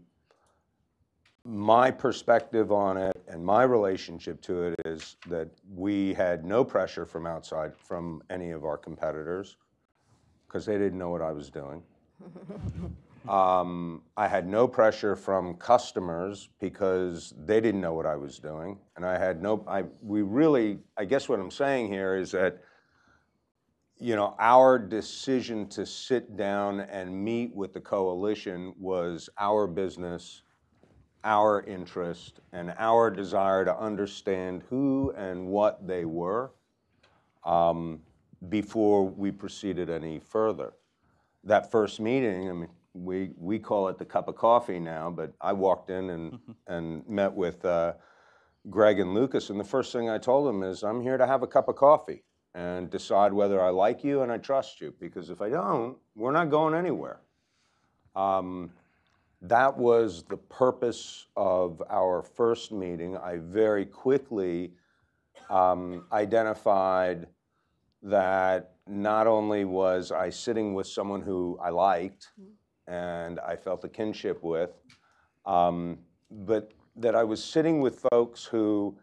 [1.49, 7.07] My perspective on it and my relationship to it is that we had no pressure
[7.07, 9.57] from outside, from any of our competitors,
[10.47, 11.83] because they didn't know what I was doing.
[13.29, 18.79] Um, I had no pressure from customers because they didn't know what I was doing.
[18.97, 22.63] And I had no, I, we really, I guess what I'm saying here is that,
[23.99, 30.43] you know, our decision to sit down and meet with the coalition was our business,
[31.25, 36.53] our interest, and our desire to understand who and what they were
[37.45, 38.01] um,
[38.49, 40.73] before we proceeded any further.
[41.45, 45.33] That first meeting, I mean, we, we call it the cup of coffee now, but
[45.41, 47.95] I walked in and, and met with uh,
[48.71, 51.43] Greg and Lucas, and the first thing I told them is, I'm here to have
[51.43, 52.23] a cup of coffee
[52.55, 56.33] and decide whether I like you and I trust you, because if I don't, we're
[56.33, 57.21] not going anywhere.
[58.17, 58.73] Um,
[59.43, 63.17] that was the purpose of our first meeting.
[63.17, 64.73] I very quickly
[65.49, 67.27] um, identified
[68.03, 72.29] that not only was I sitting with someone who I liked
[72.87, 74.71] and I felt a kinship with,
[75.47, 75.99] um,
[76.31, 78.97] but that I was sitting with folks who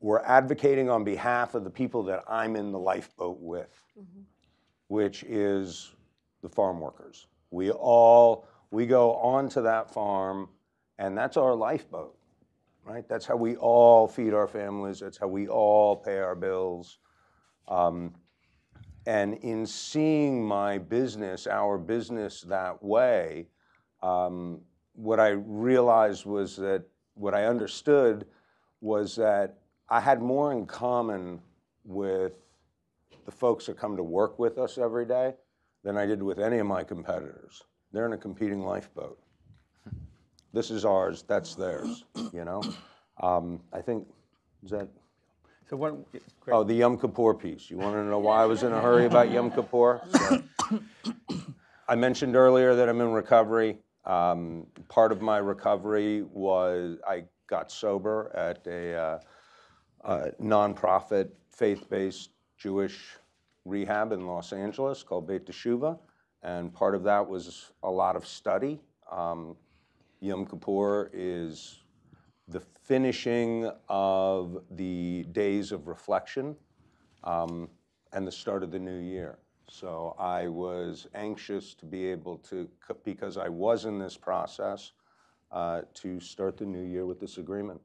[0.00, 3.82] were advocating on behalf of the people that I'm in the lifeboat with,
[4.88, 5.92] which is
[6.42, 7.26] the farm workers.
[7.50, 8.46] We all,
[8.76, 10.50] we go onto that farm,
[10.98, 12.14] and that's our lifeboat,
[12.84, 13.08] right?
[13.08, 15.00] That's how we all feed our families.
[15.00, 16.98] That's how we all pay our bills.
[17.68, 18.14] Um,
[19.06, 23.48] and in seeing my business, our business that way,
[24.02, 24.60] um,
[24.92, 28.26] what I realized was that what I understood
[28.82, 29.56] was that
[29.88, 31.40] I had more in common
[31.82, 32.34] with
[33.24, 35.32] the folks that come to work with us every day
[35.82, 37.62] than I did with any of my competitors.
[37.96, 39.18] They're in a competing lifeboat.
[40.52, 42.62] This is ours, that's theirs, you know?
[43.22, 44.06] Um, I think,
[44.62, 44.86] is that,
[45.70, 45.94] So what,
[46.48, 47.70] oh, the Yom Kippur piece.
[47.70, 50.02] You want to know why I was in a hurry about Yom Kippur?
[50.10, 50.42] So,
[51.88, 53.78] I mentioned earlier that I'm in recovery.
[54.04, 59.18] Um, part of my recovery was I got sober at a, uh,
[60.04, 62.28] a nonprofit, faith-based
[62.58, 63.16] Jewish
[63.64, 65.98] rehab in Los Angeles called Beit Teshuva,
[66.42, 68.80] and part of that was a lot of study.
[69.10, 69.56] Um,
[70.20, 71.82] Yom Kippur is
[72.48, 76.56] the finishing of the days of reflection
[77.24, 77.68] um,
[78.12, 79.38] and the start of the new year.
[79.68, 82.68] So I was anxious to be able to,
[83.04, 84.92] because I was in this process,
[85.50, 87.80] uh, to start the new year with this agreement.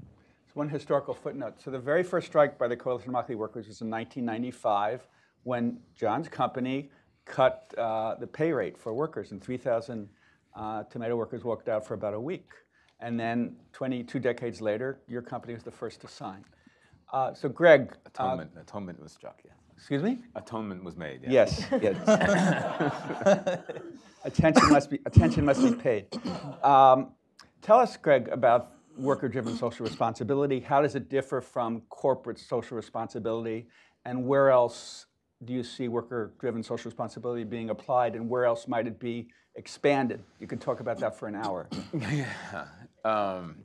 [0.00, 1.60] So one historical footnote.
[1.62, 5.06] So the very first strike by the Coalition of Immokalee Workers was in 1995
[5.44, 6.90] when Jon's company
[7.24, 10.08] cut uh, the pay rate for workers, and 3,000
[10.54, 12.50] uh, tomato workers walked out for about a week.
[13.00, 16.44] And then 22 decades later, your company was the first to sign.
[17.12, 19.50] Uh, so Greg, uh, Atonement, atonement was struck, yeah.
[19.76, 20.18] excuse me?
[20.34, 21.30] Atonement was made, yeah.
[21.30, 21.96] Yes, yes.
[24.24, 26.06] attention must be attention must be paid.
[26.62, 27.10] Um,
[27.60, 30.60] tell us, Greg, about worker-driven social responsibility.
[30.60, 33.66] How does it differ from corporate social responsibility,
[34.06, 35.06] and where else
[35.44, 40.22] do you see worker-driven social responsibility being applied, and where else might it be expanded?
[40.40, 41.68] You could talk about that for an hour.
[41.92, 42.66] yeah.
[43.04, 43.56] Um,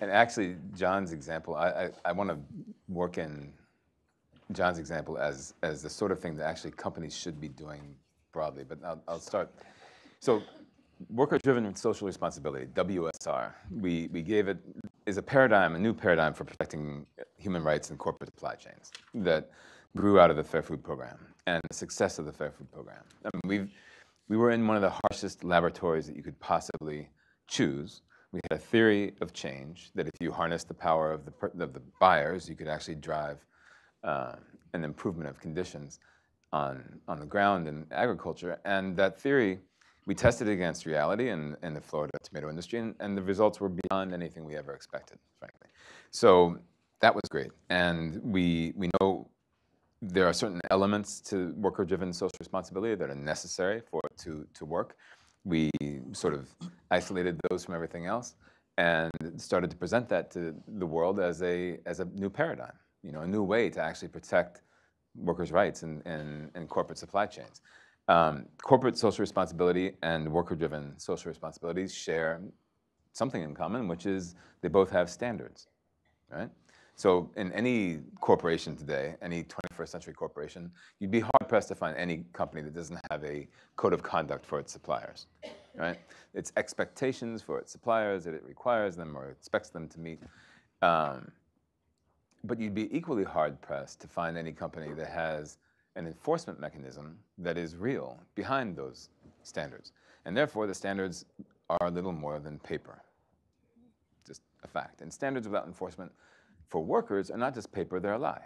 [0.00, 2.38] and actually, Jon's example, I, I, I want to
[2.88, 3.52] work in
[4.52, 7.94] Jon's example as, as the sort of thing that actually companies should be doing
[8.32, 8.64] broadly.
[8.68, 9.50] But I'll, I'll start.
[10.18, 10.42] So,
[11.08, 14.58] worker-driven social responsibility (WSR), we, we gave it
[15.06, 17.06] is a paradigm, a new paradigm for protecting
[17.38, 19.50] human rights in corporate supply chains that
[19.96, 23.02] grew out of the Fair Food Program and the success of the Fair Food Program.
[23.24, 23.70] I mean, we've
[24.30, 27.10] we were in one of the harshest laboratories that you could possibly
[27.48, 28.02] choose.
[28.30, 31.32] We had a theory of change that if you harness the power of the,
[31.64, 33.44] of the buyers, you could actually drive
[34.04, 34.36] uh,
[34.72, 35.98] an improvement of conditions
[36.52, 38.60] on, on the ground in agriculture.
[38.64, 39.58] And that theory,
[40.06, 43.58] we tested it against reality in, in the Florida tomato industry, and, and the results
[43.58, 45.70] were beyond anything we ever expected, frankly.
[46.12, 46.56] So
[47.00, 47.50] that was great.
[47.68, 49.28] And we, we know
[50.02, 54.64] there are certain elements to worker-driven social responsibility that are necessary for it to, to
[54.64, 54.96] work.
[55.44, 55.70] We
[56.12, 56.48] sort of
[56.90, 58.34] isolated those from everything else
[58.78, 62.72] and started to present that to the world as a, as a new paradigm,
[63.02, 64.62] you know, a new way to actually protect
[65.14, 67.60] workers' rights and, in, in corporate supply chains.
[68.08, 72.40] Um, corporate social responsibility and worker-driven social responsibilities share
[73.12, 75.68] something in common, which is they both have standards,
[76.30, 76.48] right?
[77.00, 81.96] So in any corporation today, any 21st century corporation, you'd be hard pressed to find
[81.96, 85.26] any company that doesn't have a code of conduct for its suppliers,
[85.74, 85.98] right?
[86.34, 90.20] It's expectations for its suppliers that it requires them or expects them to meet.
[90.82, 91.32] Um,
[92.44, 95.56] but you'd be equally hard pressed to find any company that has
[95.96, 99.08] an enforcement mechanism that is real behind those
[99.42, 99.92] standards.
[100.26, 101.24] And therefore, the standards
[101.70, 103.00] are little more than paper.
[104.26, 105.00] Just a fact.
[105.00, 106.12] And standards without enforcement
[106.70, 108.42] for workers are not just paper, they're a lie.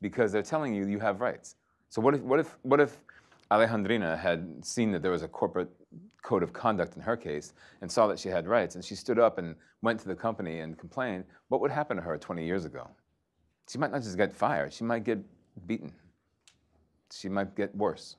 [0.00, 1.56] Because they're telling you you have rights.
[1.88, 2.98] So what if, what if, what if
[3.50, 5.70] Alejandrina had seen that there was a corporate
[6.22, 9.18] code of conduct in her case and saw that she had rights and she stood
[9.18, 12.64] up and went to the company and complained, what would happen to her 20 years
[12.64, 12.88] ago?
[13.68, 15.18] She might not just get fired, she might get
[15.66, 15.92] beaten.
[17.12, 18.16] She might get worse.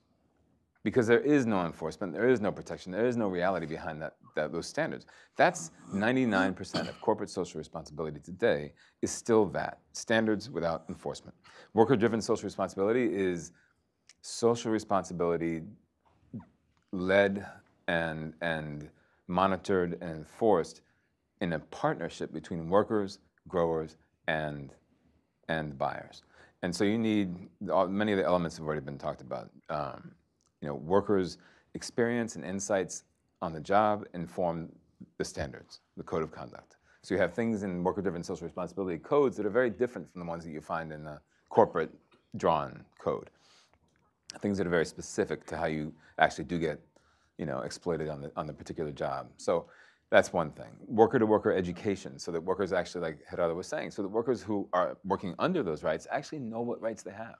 [0.84, 4.16] Because there is no enforcement, there is no protection, there is no reality behind that,
[4.36, 5.06] that those standards.
[5.36, 11.36] That's 99% of corporate social responsibility today is still that, standards without enforcement.
[11.74, 13.52] Worker-driven social responsibility is
[14.22, 15.64] social responsibility
[16.92, 17.46] led
[17.88, 18.90] and, and
[19.28, 20.82] monitored and enforced
[21.42, 24.74] in a partnership between workers, growers, and,
[25.50, 26.24] and buyers.
[26.64, 29.50] And so you need, many of the elements have already been talked about.
[29.70, 30.12] Um,
[30.62, 31.38] you know, workers'
[31.76, 33.04] experience and insights
[33.42, 34.72] on the job inform
[35.18, 36.78] the standards, the code of conduct.
[37.02, 40.28] So you have things in worker-driven social responsibility codes that are very different from the
[40.28, 41.20] ones that you find in the
[41.50, 41.92] corporate
[42.38, 43.30] drawn code.
[44.40, 46.80] Things that are very specific to how you actually do get,
[47.38, 49.30] you know, exploited on the on the particular job.
[49.38, 49.68] So
[50.10, 50.72] that's one thing.
[50.88, 54.98] Worker-to-worker education, so that workers actually, like Gerardo was saying, so that workers who are
[55.04, 57.36] working under those rights actually know what rights they have.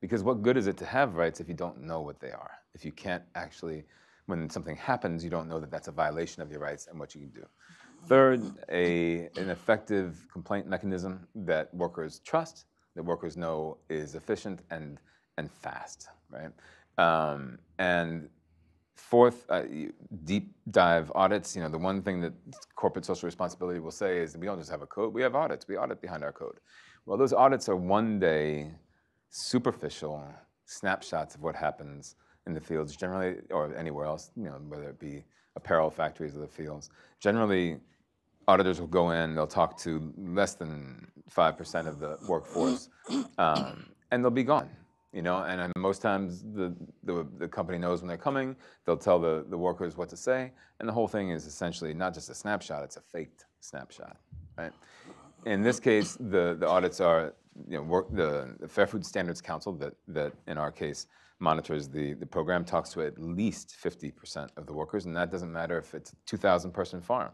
[0.00, 2.50] Because what good is it to have rights if you don't know what they are?
[2.74, 3.84] If you can't actually,
[4.32, 7.14] when something happens, you don't know that that's a violation of your rights and what
[7.14, 7.46] you can do.
[8.06, 12.64] Third, a, an effective complaint mechanism that workers trust,
[12.96, 14.98] that workers know is efficient and,
[15.36, 16.52] and fast, right?
[16.96, 18.30] Um, and
[18.94, 19.64] fourth, uh,
[20.24, 21.54] deep dive audits.
[21.54, 22.32] You know, the one thing that
[22.74, 25.34] corporate social responsibility will say is that we don't just have a code, we have
[25.34, 25.68] audits.
[25.68, 26.58] We audit behind our code.
[27.04, 28.72] Well, those audits are one day
[29.28, 30.24] superficial
[30.64, 32.16] snapshots of what happens
[32.46, 35.24] in the fields, generally, or anywhere else, you know, whether it be
[35.56, 36.90] apparel factories or the fields.
[37.20, 37.78] Generally,
[38.48, 42.88] auditors will go in, they'll talk to less than 5% of the workforce,
[43.38, 44.68] um, and they'll be gone.
[45.12, 46.74] You know, and, most times the,
[47.04, 50.52] the, the company knows when they're coming, they'll tell the, the workers what to say,
[50.80, 54.16] and the whole thing is essentially not just a snapshot, it's a faked snapshot,
[54.56, 54.72] right?
[55.44, 57.34] In this case, the, the audits are,
[57.68, 61.08] you know, work, the, the Fair Food Standards Council that, that in our case
[61.42, 65.52] monitors the, the program talks to at least 50% of the workers, and that doesn't
[65.52, 67.32] matter if it's a 2,000 person farm.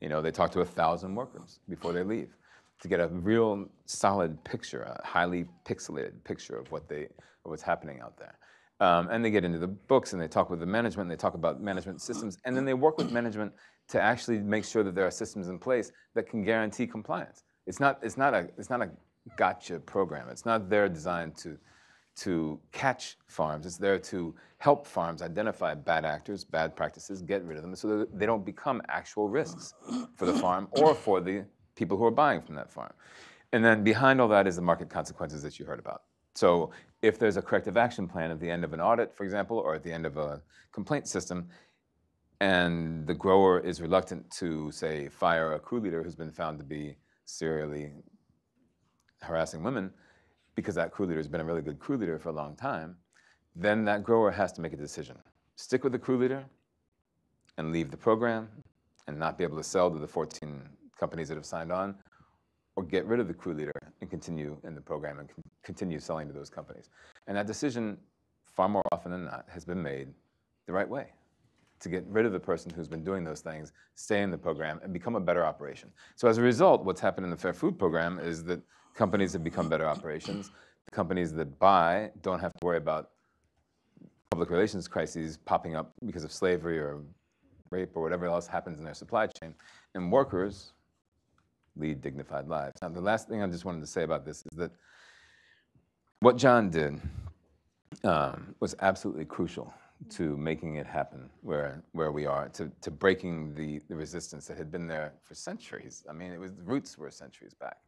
[0.00, 2.36] You know, they talk to 1,000 workers before they leave
[2.80, 7.62] to get a real solid picture, a highly pixelated picture of what they, of what's
[7.62, 8.38] happening out there.
[8.80, 11.20] Um, and they get into the books and they talk with the management, and they
[11.20, 13.52] talk about management systems, and then they work with management
[13.88, 17.42] to actually make sure that there are systems in place that can guarantee compliance.
[17.66, 18.90] It's not, it's not, a, it's not a
[19.36, 20.28] gotcha program.
[20.28, 21.58] It's not there designed to,
[22.18, 23.66] to catch farms.
[23.66, 27.98] It's there to help farms identify bad actors, bad practices, get rid of them so
[27.98, 29.74] that they don't become actual risks
[30.16, 31.44] for the farm or for the
[31.76, 32.92] people who are buying from that farm.
[33.52, 36.02] And then behind all that is the market consequences that you heard about.
[36.34, 36.70] So
[37.02, 39.74] if there's a corrective action plan at the end of an audit, for example, or
[39.74, 40.42] at the end of a
[40.72, 41.48] complaint system,
[42.40, 46.64] and the grower is reluctant to, say, fire a crew leader who's been found to
[46.64, 47.92] be serially
[49.20, 49.92] harassing women,
[50.58, 52.96] because that crew leader has been a really good crew leader for a long time,
[53.54, 55.16] then that grower has to make a decision.
[55.54, 56.44] Stick with the crew leader
[57.58, 58.48] and leave the program
[59.06, 60.60] and not be able to sell to the 14
[60.98, 61.94] companies that have signed on,
[62.74, 66.00] or get rid of the crew leader and continue in the program and con- continue
[66.00, 66.90] selling to those companies.
[67.28, 67.96] And that decision,
[68.44, 70.08] far more often than not, has been made
[70.66, 71.12] the right way
[71.78, 74.80] to get rid of the person who's been doing those things, stay in the program,
[74.82, 75.88] and become a better operation.
[76.16, 78.60] So as a result, what's happened in the Fair Food Program is that
[78.94, 80.50] companies have become better operations.
[80.86, 83.10] The companies that buy don't have to worry about
[84.30, 87.02] public relations crises popping up because of slavery or
[87.70, 89.54] rape or whatever else happens in their supply chain.
[89.94, 90.72] And workers
[91.76, 92.74] lead dignified lives.
[92.82, 94.72] Now, the last thing I just wanted to say about this is that
[96.20, 97.00] what Jon did
[98.04, 99.72] um, was absolutely crucial
[100.10, 104.56] to making it happen where, where we are, to, to breaking the, the resistance that
[104.56, 106.04] had been there for centuries.
[106.08, 107.78] I mean, it was, the roots were centuries back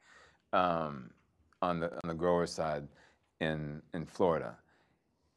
[0.53, 1.11] um,
[1.63, 2.87] on, the, on the grower side
[3.41, 4.57] in, in Florida.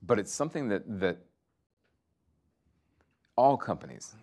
[0.05, 1.17] But it's something that, that
[3.35, 4.15] all companies,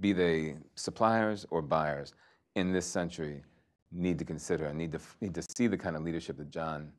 [0.00, 2.14] be they suppliers or buyers,
[2.54, 3.42] in this century
[3.90, 6.92] need to consider and need to, need to see the kind of leadership that Jon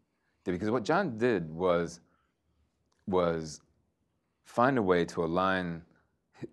[0.43, 0.51] did.
[0.51, 1.99] Because what Jon did was,
[3.07, 3.61] was
[4.45, 5.81] find a way to align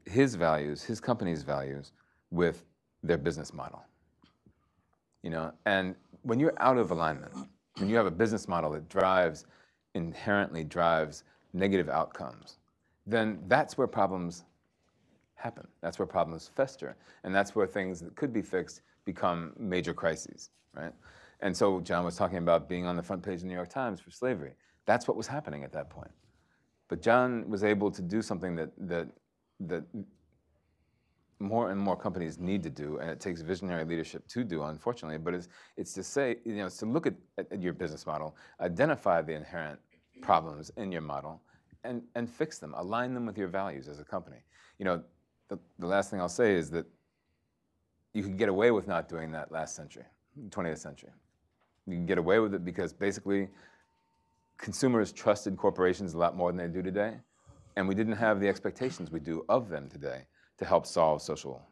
[0.06, 1.92] his values, his company's values,
[2.30, 2.64] with
[3.02, 3.82] their business model.
[5.22, 7.32] You know, and when you're out of alignment,
[7.78, 9.46] when you have a business model that drives,
[9.94, 12.58] inherently drives negative outcomes,
[13.06, 14.44] then that's where problems
[15.34, 15.66] happen.
[15.80, 16.96] That's where problems fester.
[17.24, 20.92] And that's where things that could be fixed become major crises, right?
[21.40, 23.70] And so Jon was talking about being on the front page of the New York
[23.70, 24.52] Times for slavery.
[24.86, 26.10] That's what was happening at that point.
[26.88, 29.08] But Jon was able to do something that, that,
[29.60, 29.84] that
[31.40, 35.16] more and more companies need to do, and it takes visionary leadership to do, unfortunately,
[35.16, 38.36] but it's, it's to say, you know, it's to look at, at your business model,
[38.60, 39.80] identify the inherent
[40.20, 41.40] problems in your model,
[41.82, 44.36] and, and fix them, align them with your values as a company.
[44.78, 45.02] You know,
[45.48, 46.86] the, the last thing I'll say is that
[48.12, 50.04] you could get away with not doing that last century,
[50.50, 51.10] 20th century.
[51.86, 53.48] You can get away with it because basically
[54.58, 57.14] consumers trusted corporations a lot more than they do today,
[57.76, 60.26] and we didn't have the expectations we do of them today
[60.60, 61.66] to help solve social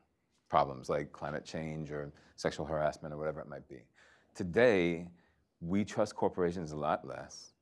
[0.49, 3.83] problems like climate change or sexual harassment or whatever it might be.
[4.35, 5.07] Today,
[5.61, 7.53] we trust corporations a lot less,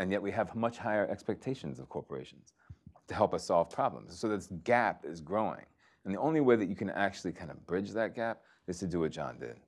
[0.00, 2.54] and yet we have much higher expectations of corporations
[3.06, 4.18] to help us solve problems.
[4.18, 5.64] So this gap is growing.
[6.04, 8.86] And the only way that you can actually kind of bridge that gap is to
[8.86, 9.60] do what Jon did,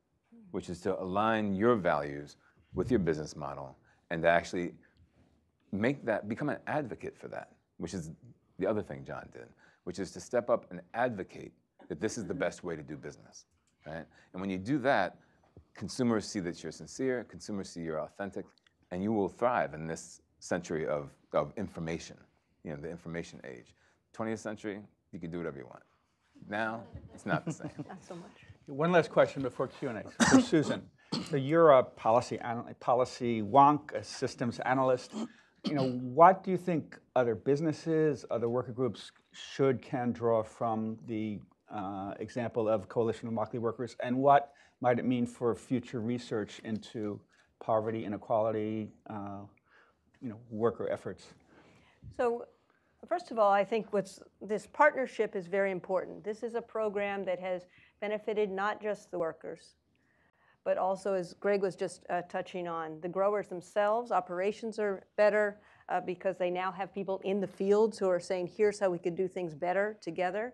[0.51, 2.37] which is to align your values
[2.75, 3.77] with your business model
[4.11, 4.73] and to actually
[5.71, 8.11] make that, become an advocate for that, which is
[8.59, 9.47] the other thing Jon did,
[9.87, 11.53] which is to step up and advocate
[11.89, 13.45] that this is the best way to do business,
[13.87, 14.05] right?
[14.32, 15.18] And when you do that,
[15.76, 18.47] consumers see that you're sincere, consumers see you're authentic,
[18.91, 22.16] and you will thrive in this century of, of information,
[22.64, 23.76] you know, the information age.
[24.12, 24.80] 20th century,
[25.12, 25.84] you can do whatever you want.
[26.49, 26.82] Now,
[27.14, 27.70] it's not the same.
[27.89, 28.45] Not so much.
[28.66, 30.03] One last question before Q&A.
[30.28, 30.82] For Susan,
[31.30, 35.12] so you're a policy anal- policy wonk, a systems analyst.
[35.64, 40.99] You know, what do you think other businesses, other worker groups should, can draw from
[41.07, 41.39] the
[41.70, 46.61] uh, example of Coalition of Immokalee Workers, and what might it mean for future research
[46.64, 47.20] into
[47.61, 49.41] poverty, inequality, uh,
[50.20, 51.26] you know, worker efforts?
[52.16, 52.47] So,
[53.09, 56.24] first of all, I think what's this partnership is very important.
[56.24, 57.66] This is a program that has
[58.01, 59.76] benefited not just the workers,
[60.64, 64.11] but also, as Greg was just uh, touching on, the growers themselves.
[64.11, 68.51] Operations are better uh, because they now have people in the fields who are saying,
[68.57, 70.53] "Here's how we could do things better together."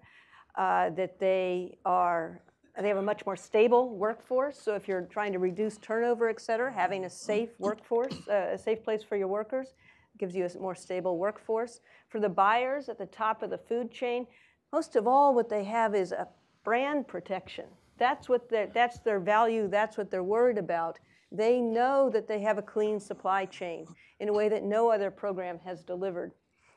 [0.57, 2.43] Uh, that they are
[2.80, 4.59] they have a much more stable workforce.
[4.59, 8.59] So if you're trying to reduce turnover, et cetera, having a safe workforce, uh, a
[8.59, 9.74] safe place for your workers,
[10.18, 11.80] gives you a more stable workforce.
[12.09, 14.26] For the buyers at the top of the food chain,
[14.72, 16.28] most of all, what they have is a
[16.64, 17.66] brand protection.
[17.99, 19.68] That's what that's their value.
[19.68, 20.99] That's what they're worried about.
[21.35, 23.87] They know that they have a clean supply chain
[24.20, 26.33] in a way that no other program has delivered.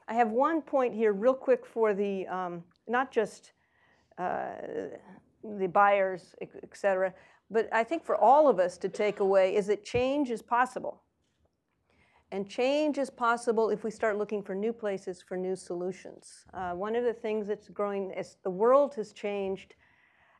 [0.07, 3.51] I have one point here, real quick, for the um, not just
[4.17, 4.51] uh,
[5.43, 7.13] the buyers, et et cetera,
[7.51, 11.01] but I think for all of us to take away is that change is possible.
[12.31, 16.45] And change is possible if we start looking for new places for new solutions.
[16.53, 19.75] Uh, one of the things that's growing, as the world has changed,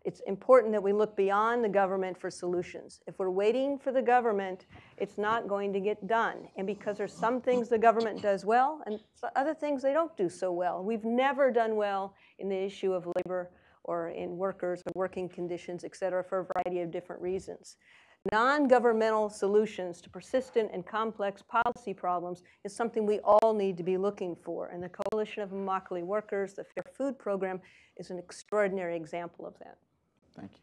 [0.06, 3.01] it's important that we look beyond the government for solutions.
[3.08, 6.47] If we're waiting for the government, it's not going to get done.
[6.58, 8.99] And because there's some things the government does well and
[9.36, 10.84] other things they don't do so well.
[10.84, 13.49] We've never done well in the issue of labor
[13.84, 17.78] or in workers or working conditions, et cetera, for a variety of different reasons.
[18.32, 23.97] Non-governmental solutions to persistent and complex policy problems is something we all need to be
[23.97, 24.70] looking for.
[24.70, 27.62] And the Coalition of Immokalee Workers, the Fair Food Program,
[27.97, 29.78] is an extraordinary example of that.
[30.38, 30.60] Thank you.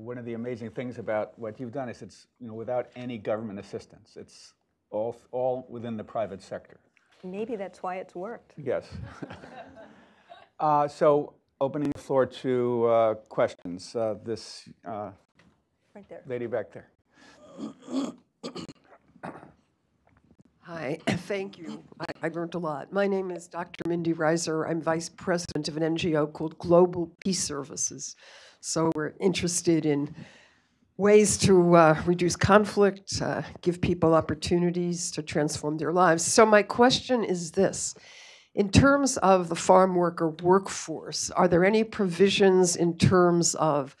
[0.00, 3.18] One of the amazing things about what you've done is it's, you know, without any
[3.18, 4.16] government assistance.
[4.16, 4.52] It's
[4.90, 6.78] all, all within the private sector.
[7.24, 8.52] Maybe that's why it's worked.
[8.56, 8.84] Yes.
[10.60, 13.94] Uh, So opening the floor to uh, questions.
[13.94, 15.12] Uh, This uh,
[15.94, 16.22] Right there.
[16.26, 16.90] lady back there.
[20.68, 21.82] Hi, thank you.
[21.98, 22.92] I, I learned a lot.
[22.92, 23.88] My name is Dr.
[23.88, 24.68] Mindy Reiser.
[24.68, 28.16] I'm vice president of an NGO called Global Peace Services.
[28.60, 30.14] So we're interested in
[30.98, 36.22] ways to uh, reduce conflict, uh, give people opportunities to transform their lives.
[36.22, 37.94] So my question is this.
[38.54, 43.96] In terms of the farm worker workforce, are there any provisions in terms of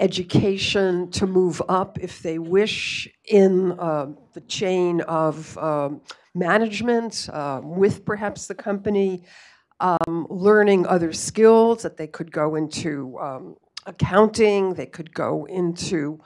[0.00, 6.00] education to move up if they wish in uh, the chain of um,
[6.34, 9.22] management um, with perhaps the company,
[9.78, 16.18] um, learning other skills that they could go into um, accounting, they could go into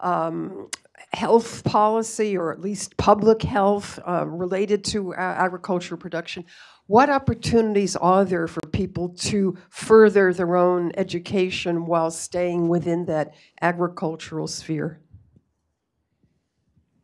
[0.00, 0.68] um,
[1.12, 6.44] health policy or at least public health uh, related to uh, agricultural production.
[6.86, 13.34] What opportunities are there for people to further their own education while staying within that
[13.60, 15.00] agricultural sphere?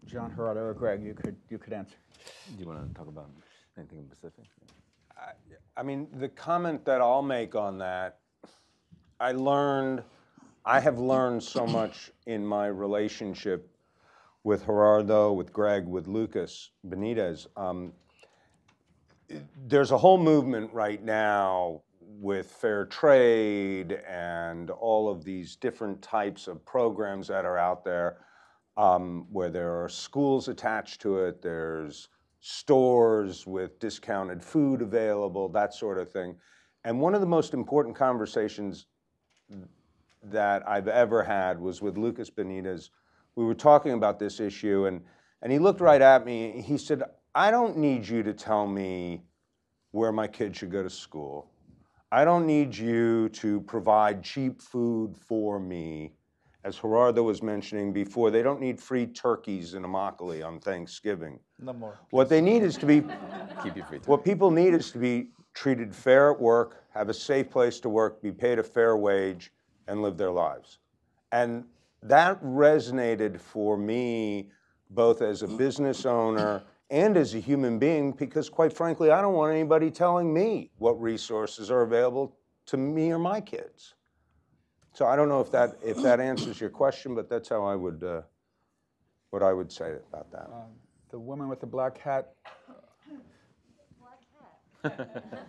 [0.07, 1.97] Jon Gerardo or Greg, you could, you could answer.
[2.55, 3.31] Do you want to talk about
[3.77, 4.45] anything in specific?
[5.77, 8.19] I mean, the comment that I'll make on that,
[9.19, 10.03] I learned,
[10.65, 13.69] I have learned so much in my relationship
[14.45, 17.47] with Gerardo, with Greg, with Lucas Benitez.
[17.57, 17.93] Um,
[19.67, 26.47] there's a whole movement right now with fair trade and all of these different types
[26.47, 28.19] of programs that are out there
[28.77, 32.09] um, where there are schools attached to it, there's
[32.41, 36.37] stores with discounted food available, that sort of thing.
[36.85, 38.87] And one of the most important conversations
[40.23, 42.91] that I've ever had was with Lucas Benitez.
[43.37, 45.03] We were talking about this issue, and,
[45.43, 46.63] and he looked right at me.
[46.63, 47.03] He said,
[47.35, 49.23] I don't need you to tell me
[49.93, 51.51] where my kid should go to school.
[52.11, 56.13] I don't need you to provide cheap food for me.
[56.65, 61.41] As Gerardo was mentioning before, they don't need free turkeys in Immokalee on Thanksgiving.
[61.59, 61.99] No more.
[62.11, 63.03] What they need is to be,
[63.63, 63.99] Keep you free.
[64.07, 67.89] what people need is to be treated fair at work, have a safe place to
[67.89, 69.53] work, be paid a fair wage,
[69.89, 70.79] and live their lives.
[71.33, 71.65] And
[72.03, 74.51] that resonated for me
[74.91, 76.63] both as a business owner
[76.93, 81.01] and as a human being because, quite frankly, I don't want anybody telling me what
[81.01, 82.37] resources are available
[82.67, 83.95] to me or my kids.
[84.93, 87.75] So I don't know if that if that answers your question, but that's how I
[87.75, 88.21] would uh,
[89.31, 90.51] what I would say about that.
[91.11, 92.35] the woman with the black hat.
[94.83, 95.49] Black hat.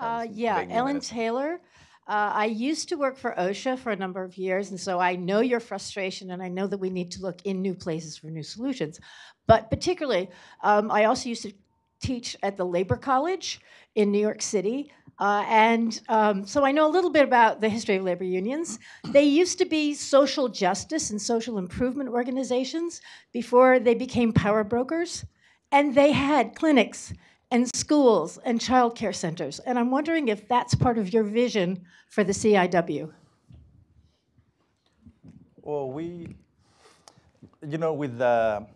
[0.00, 1.16] uh, yeah, Ellen menacing.
[1.16, 1.60] Taylor.
[2.08, 5.16] Uh, I used to work for OSHA for a number of years, and so I
[5.16, 8.26] know your frustration, and I know that we need to look in new places for
[8.28, 8.98] new solutions.
[9.46, 10.28] But particularly,
[10.62, 11.52] um, I also used to
[12.00, 13.60] teach at the Labor College
[13.94, 14.90] in New York City.
[15.18, 18.78] Uh, and um, so I know a little bit about the history of labor unions.
[19.04, 23.02] They used to be social justice and social improvement organizations
[23.32, 25.24] before they became power brokers.
[25.72, 27.12] And they had clinics
[27.50, 29.58] and schools and child care centers.
[29.60, 33.10] And I'm wondering if that's part of your vision for the CIW.
[35.62, 36.28] Well, we,
[37.66, 38.66] you know, with the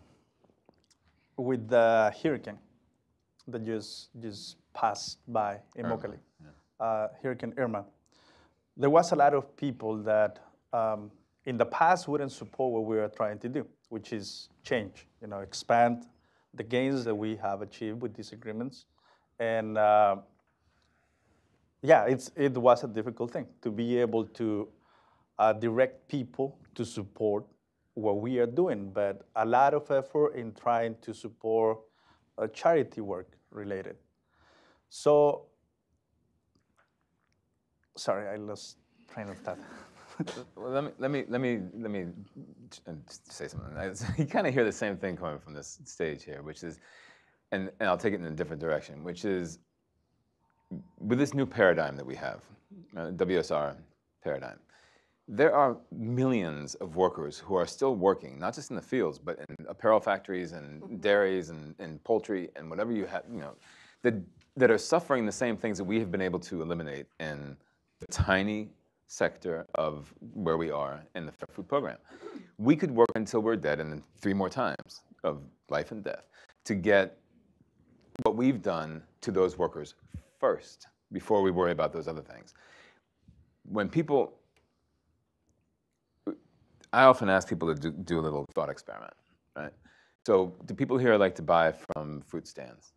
[1.37, 2.59] with the hurricane
[3.47, 6.19] that just just passed by in Irma, Immokalee,
[6.79, 7.85] uh, Hurricane Irma,
[8.77, 10.39] there was a lot of people that
[10.71, 11.11] um,
[11.45, 15.27] in the past wouldn't support what we were trying to do, which is change, you
[15.27, 16.05] know, expand
[16.55, 18.85] the gains that we have achieved with these agreements,
[19.39, 20.17] and uh,
[21.81, 24.67] yeah, it's it was a difficult thing to be able to
[25.37, 27.45] uh, direct people to support
[27.93, 31.79] what we are doing, but a lot of effort in trying to support
[32.37, 33.95] uh, charity work related.
[34.89, 35.45] So,
[37.95, 38.77] sorry, I lost
[39.13, 39.59] train of thought.
[40.55, 42.05] Well, let me let me let me let me
[43.29, 43.77] say something.
[43.77, 46.79] I- You kind of hear the same thing coming from this stage here, which is,
[47.51, 49.59] and, and I'll take it in a different direction, which is,
[50.99, 52.41] with this new paradigm that we have,
[52.97, 53.75] uh, WSR
[54.23, 54.59] paradigm,
[55.27, 59.39] there are millions of workers who are still working, not just in the fields, but
[59.39, 63.55] in apparel factories and dairies and, and poultry and whatever you have, you know,
[64.03, 64.13] that,
[64.55, 67.57] that are suffering the same things that we have been able to eliminate in
[67.99, 68.69] the tiny
[69.07, 71.97] sector of where we are in the Food Program.
[72.57, 76.27] We could work until we're dead and then three more times of life and death
[76.65, 77.17] to get
[78.23, 79.95] what we've done to those workers
[80.39, 82.53] first before we worry about those other things.
[83.63, 84.33] When people,
[86.93, 89.13] I often ask people to do, do a little thought experiment,
[89.55, 89.73] right?
[90.25, 92.93] So, do people here like to buy from fruit stands?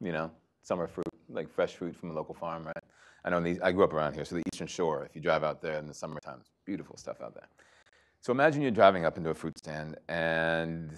[0.00, 0.30] You know,
[0.62, 2.84] summer fruit, like fresh fruit from a local farm, right?
[3.24, 5.44] I know the, I grew up around here, so the Eastern Shore, if you drive
[5.44, 7.48] out there in the summertime, it's beautiful stuff out there.
[8.20, 10.92] So imagine you're driving up into a fruit stand and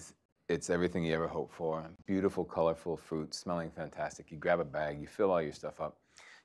[0.47, 1.83] it's everything you ever hoped for.
[2.05, 4.31] Beautiful, colorful fruit, smelling fantastic.
[4.31, 5.97] You grab a bag, you fill all your stuff up.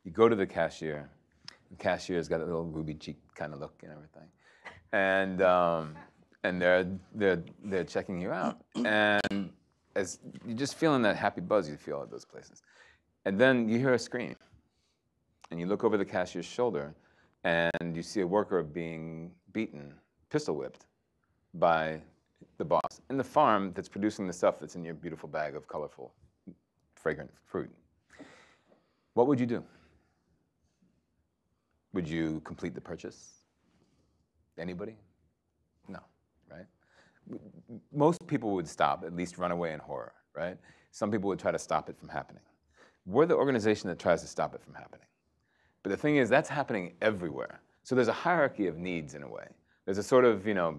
[0.05, 1.11] You go to the cashier.
[1.71, 4.29] The cashier's got a little ruby cheek kind of look and everything.
[4.93, 5.97] And, um,
[6.45, 8.63] and they're, they're, they're checking you out.
[8.85, 9.51] And
[9.97, 12.63] as you're just feeling that happy buzz you feel at those places.
[13.27, 14.37] And then you hear a scream.
[15.51, 16.95] And you look over the cashier's shoulder
[17.45, 19.95] and you see a worker being beaten,
[20.29, 20.87] pistol whipped
[21.55, 22.01] by
[22.59, 25.67] the boss in the farm that's producing the stuff that's in your beautiful bag of
[25.67, 26.13] colorful,
[26.95, 27.71] fragrant fruit.
[29.15, 29.65] What would you do?
[31.93, 33.31] Would you complete the purchase?
[34.59, 34.95] Anybody?
[35.89, 35.99] No,
[36.49, 36.67] right?
[37.93, 40.57] Most people would stop, at least run away in horror, right?
[40.93, 42.43] Some people would try to stop it from happening.
[43.07, 45.07] We're the organization that tries to stop it from happening.
[45.83, 47.61] But the thing is, that's happening everywhere.
[47.83, 49.47] So there's a hierarchy of needs in a way.
[49.85, 50.79] There's a sort of, you know,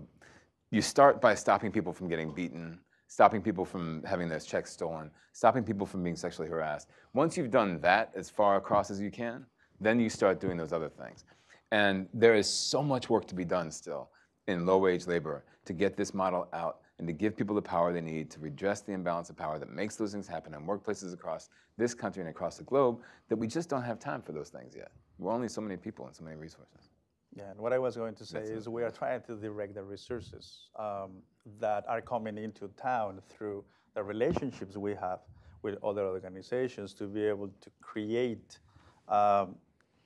[0.70, 5.12] you start by stopping people from getting beaten, stopping people from having their checks stolen,
[5.34, 6.88] stopping people from being sexually harassed.
[7.14, 9.46] Once you've done that as far across as you can,
[9.82, 11.26] then you start doing those other things.
[11.72, 14.10] And there is so much work to be done still
[14.48, 17.92] in low wage labor to get this model out and to give people the power
[17.92, 21.16] they need to redress the imbalance of power that makes those things happen in workplaces
[21.16, 24.50] across this country and across the globe that we just don't have time for those
[24.50, 24.92] things yet.
[25.18, 26.92] We're only so many people and so many resources.
[27.36, 28.70] Yeah, and what I was going to say That's is it.
[28.70, 31.24] we are trying to direct the resources um,
[31.60, 33.64] that are coming into town through
[33.96, 35.22] the relationships we have
[35.64, 38.60] with other organizations to be able to create
[39.08, 39.56] um,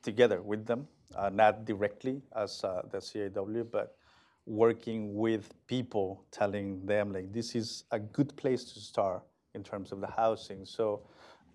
[0.02, 3.98] together with them, uh, not directly as uh, the CIW, but
[4.46, 9.24] working with people, telling them like this is a good place to start
[9.56, 10.66] in terms of the housing.
[10.66, 11.02] So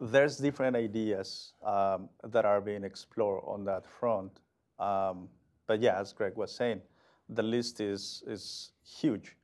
[0.01, 4.41] there's different ideas um, that are being explored on that front.
[4.79, 5.29] Um,
[5.67, 6.81] but yeah, as Greg was saying,
[7.29, 9.37] the list is is huge,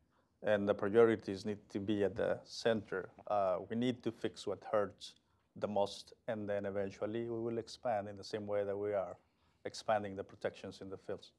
[0.42, 3.10] and the priorities need to be at the center.
[3.28, 5.14] Uh, we need to fix what hurts
[5.56, 9.16] the most, and then eventually we will expand in the same way that we are
[9.64, 11.32] expanding the protections in the fields.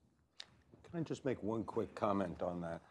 [0.97, 2.81] Can I just make one quick comment on that?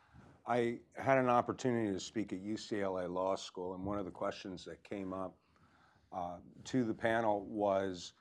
[0.46, 4.64] I had an opportunity to speak at UCLA Law School, and one of the questions
[4.64, 5.34] that came up
[6.12, 8.12] uh, to the panel was,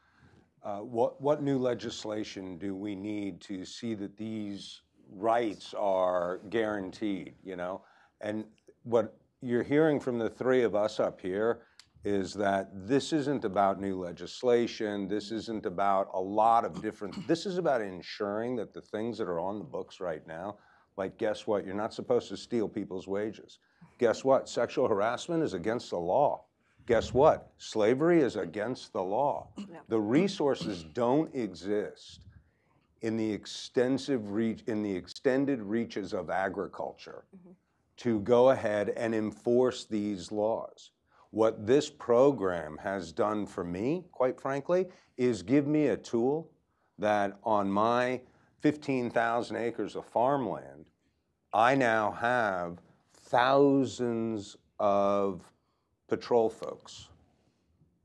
[0.64, 4.82] uh, what, what new legislation do we need to see that these
[5.12, 7.84] rights are guaranteed, you know?
[8.22, 8.44] And
[8.86, 11.60] what you're hearing from the three of us up here
[12.06, 15.08] is that this isn't about new legislation.
[15.08, 19.28] This isn't about a lot of different, this is about ensuring that the things that
[19.28, 20.58] are on the books right now,
[20.98, 21.66] like guess what?
[21.66, 23.58] You're not supposed to steal people's wages.
[23.98, 24.48] Guess what?
[24.48, 26.46] Sexual harassment is against the law.
[26.86, 27.52] Guess what?
[27.58, 29.48] Slavery is against the law.
[29.88, 32.20] The resources don't exist
[33.02, 37.54] in the extensive reach, in the extended reaches of agriculture mm-hmm.
[37.98, 40.92] to go ahead and enforce these laws.
[41.36, 44.86] What this program has done for me, quite frankly,
[45.18, 46.50] is give me a tool
[46.98, 48.22] that on my
[48.62, 50.86] 15,000 acres of farmland,
[51.52, 52.78] I now have
[53.12, 55.42] thousands of
[56.08, 57.10] patrol folks,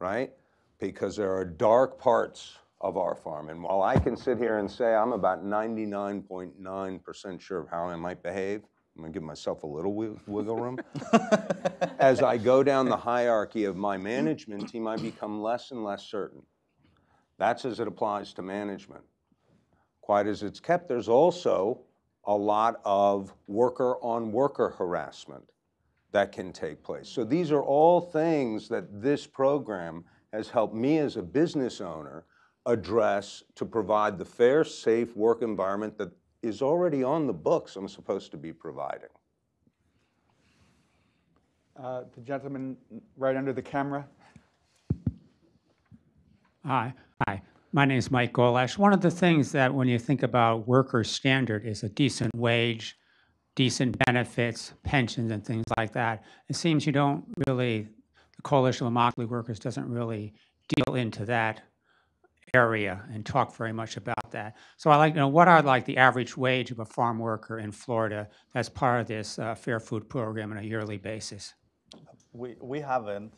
[0.01, 0.33] right?
[0.81, 3.49] Because there are dark parts of our farm.
[3.49, 7.95] And while I can sit here and say I'm about 99.9% sure of how I
[7.95, 8.63] might behave,
[8.97, 10.79] I'm gonna give myself a little wiggle room.
[11.99, 16.05] As I go down the hierarchy of my management team, I become less and less
[16.05, 16.43] certain.
[17.39, 19.03] That's as it applies to management.
[20.03, 21.81] Quite as it's kept, there's also
[22.25, 25.45] a lot of worker on worker harassment
[26.13, 27.09] that can take place.
[27.09, 32.27] So these are all things that this program has helped me as a business owner
[32.67, 36.11] address to provide the fair, safe work environment that
[36.43, 39.09] is already on the books I'm supposed to be providing.
[41.77, 42.77] Uh, The gentleman
[43.17, 44.07] right under the camera.
[46.65, 46.93] Hi,
[47.27, 47.43] hi.
[47.73, 48.77] My name is Mike Golash.
[48.77, 52.99] One of the things that when you think about worker standard is a decent wage,
[53.55, 56.25] decent benefits, pensions, and things like that.
[56.49, 57.89] It seems you don't really,
[58.37, 60.35] the Coalition of Immokalee Workers doesn't really
[60.69, 61.63] deal into that
[62.55, 64.57] area and talk very much about that.
[64.77, 67.59] So I like to know what are like the average wage of a farm worker
[67.59, 71.55] in Florida as part of this uh, Fair Food Program on a yearly basis?
[72.33, 73.33] We, we haven't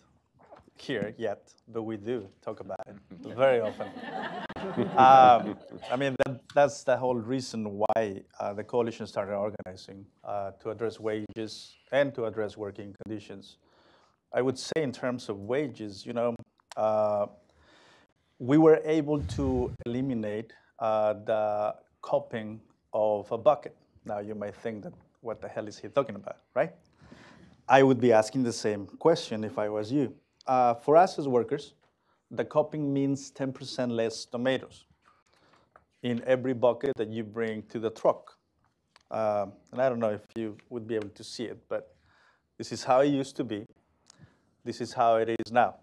[0.76, 2.96] here yet, but we do talk about it
[3.36, 3.86] very often.
[4.96, 5.56] um,
[5.90, 10.70] I mean, that, that's the whole reason why uh, the coalition started organizing uh, to
[10.70, 13.58] address wages and to address working conditions.
[14.34, 16.34] I would say, in terms of wages, you know,
[16.76, 17.26] uh,
[18.42, 22.60] we were able to eliminate uh, the cupping
[22.92, 23.76] of a bucket.
[24.04, 26.72] Now, you might think that what the hell is he talking about, right?
[27.68, 30.12] I would be asking the same question if I was you.
[30.44, 31.74] Uh, for us as workers,
[32.32, 34.86] the cupping means 10% less tomatoes
[36.02, 38.32] in every bucket that you bring to the truck.
[39.12, 41.94] Um, and I don't know if you would be able to see it, but
[42.58, 43.64] this is how it used to be.
[44.64, 45.76] This is how it is now.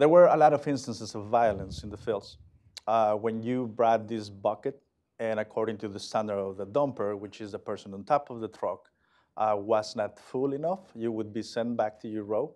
[0.00, 2.38] There were a lot of instances of violence in the fields.
[2.86, 4.80] Uh, when you brought this bucket,
[5.18, 8.40] and according to the standard of the dumper, which is the person on top of
[8.40, 8.88] the truck,
[9.36, 12.54] uh, was not full enough, you would be sent back to your row.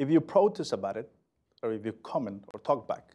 [0.00, 1.08] If you protest about it,
[1.62, 3.12] or if you comment or talk back,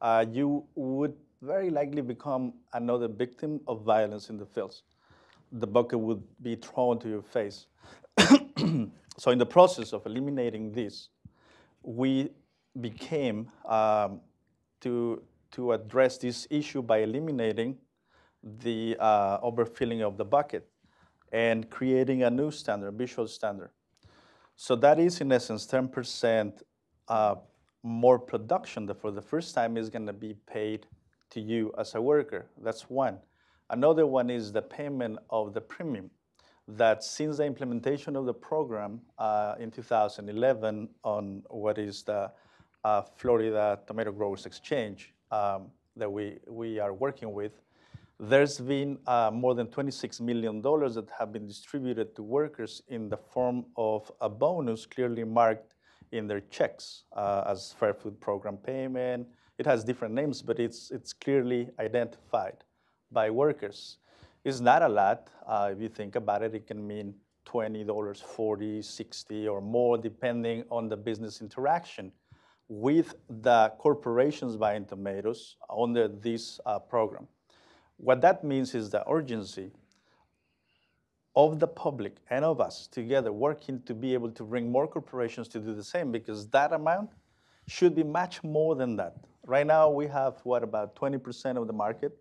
[0.00, 4.82] uh, you would very likely become another victim of violence in the fields.
[5.52, 7.66] The bucket would be thrown to your face.
[9.16, 11.10] so, in the process of eliminating this,
[11.84, 12.30] we
[12.80, 14.20] became um,
[14.80, 15.22] to,
[15.52, 17.76] to address this issue by eliminating
[18.42, 20.66] the uh, overfilling of the bucket
[21.32, 23.70] and creating a new standard, a visual standard.
[24.56, 26.62] So that is, in essence, 10%
[27.08, 27.34] uh,
[27.82, 30.86] more production that for the first time is going to be paid
[31.30, 32.46] to you as a worker.
[32.62, 33.18] That's one.
[33.70, 36.10] Another one is the payment of the premium.
[36.68, 42.30] That since the implementation of the program uh, in 2011 on what is the
[42.84, 47.52] uh, Florida Tomato Growers Exchange um, that we, we are working with,
[48.18, 53.16] there's been uh, more than $26 million that have been distributed to workers in the
[53.16, 55.74] form of a bonus clearly marked
[56.12, 59.26] in their checks uh, as Fair Food Program payment.
[59.58, 62.64] It has different names, but it's, it's clearly identified
[63.10, 63.98] by workers.
[64.44, 65.28] It's not a lot.
[65.46, 67.14] Uh, if you think about it, it can mean
[67.46, 72.12] $20, 40, 60 or more, depending on the business interaction
[72.72, 77.28] with the corporations buying tomatoes under this uh, program.
[77.98, 79.70] What that means is the urgency
[81.36, 85.48] of the public and of us together working to be able to bring more corporations
[85.48, 87.10] to do the same because that amount
[87.68, 89.16] should be much more than that.
[89.46, 92.16] Right now, we have what about 20% of the market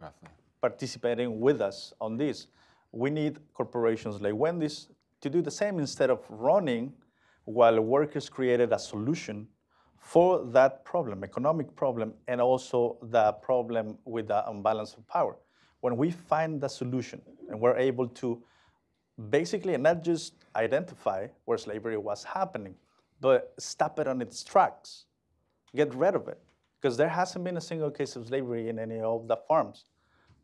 [0.00, 0.28] roughly.
[0.60, 2.46] participating with us on this.
[2.92, 4.86] We need corporations like Wendy's
[5.20, 6.92] to do the same instead of running
[7.48, 9.48] while workers created a solution
[9.96, 15.34] for that problem, economic problem, and also the problem with the imbalance of power.
[15.80, 18.42] When we find the solution and we're able to
[19.30, 22.74] basically not just identify where slavery was happening,
[23.18, 25.06] but stop it on its tracks,
[25.74, 26.38] get rid of it.
[26.78, 29.86] Because there hasn't been a single case of slavery in any of the farms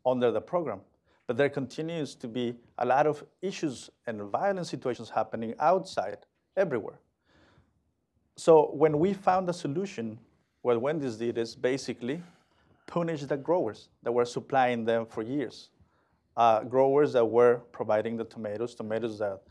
[0.07, 0.81] under the program.
[1.27, 6.25] But there continues to be a lot of issues and violent situations happening outside
[6.57, 6.99] everywhere.
[8.37, 10.19] So when we found a solution,
[10.61, 12.21] what Wendy's did is basically
[12.87, 15.69] punish the growers that were supplying them for years.
[16.37, 19.41] Uh, growers that were providing the tomatoes, tomatoes that,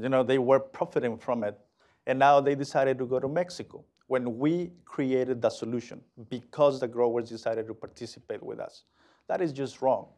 [0.00, 1.58] you know, they were profiting from it.
[2.06, 6.00] And now they decided to go to Mexico when we created the solution
[6.30, 8.84] because the growers decided to participate with us.
[9.28, 10.08] That is just wrong.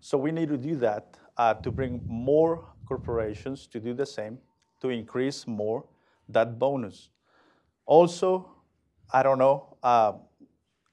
[0.00, 4.38] So we need to do that uh, to bring more corporations to do the same,
[4.80, 5.84] to increase more
[6.28, 7.08] that bonus.
[7.86, 8.50] Also,
[9.12, 10.12] I don't know, uh,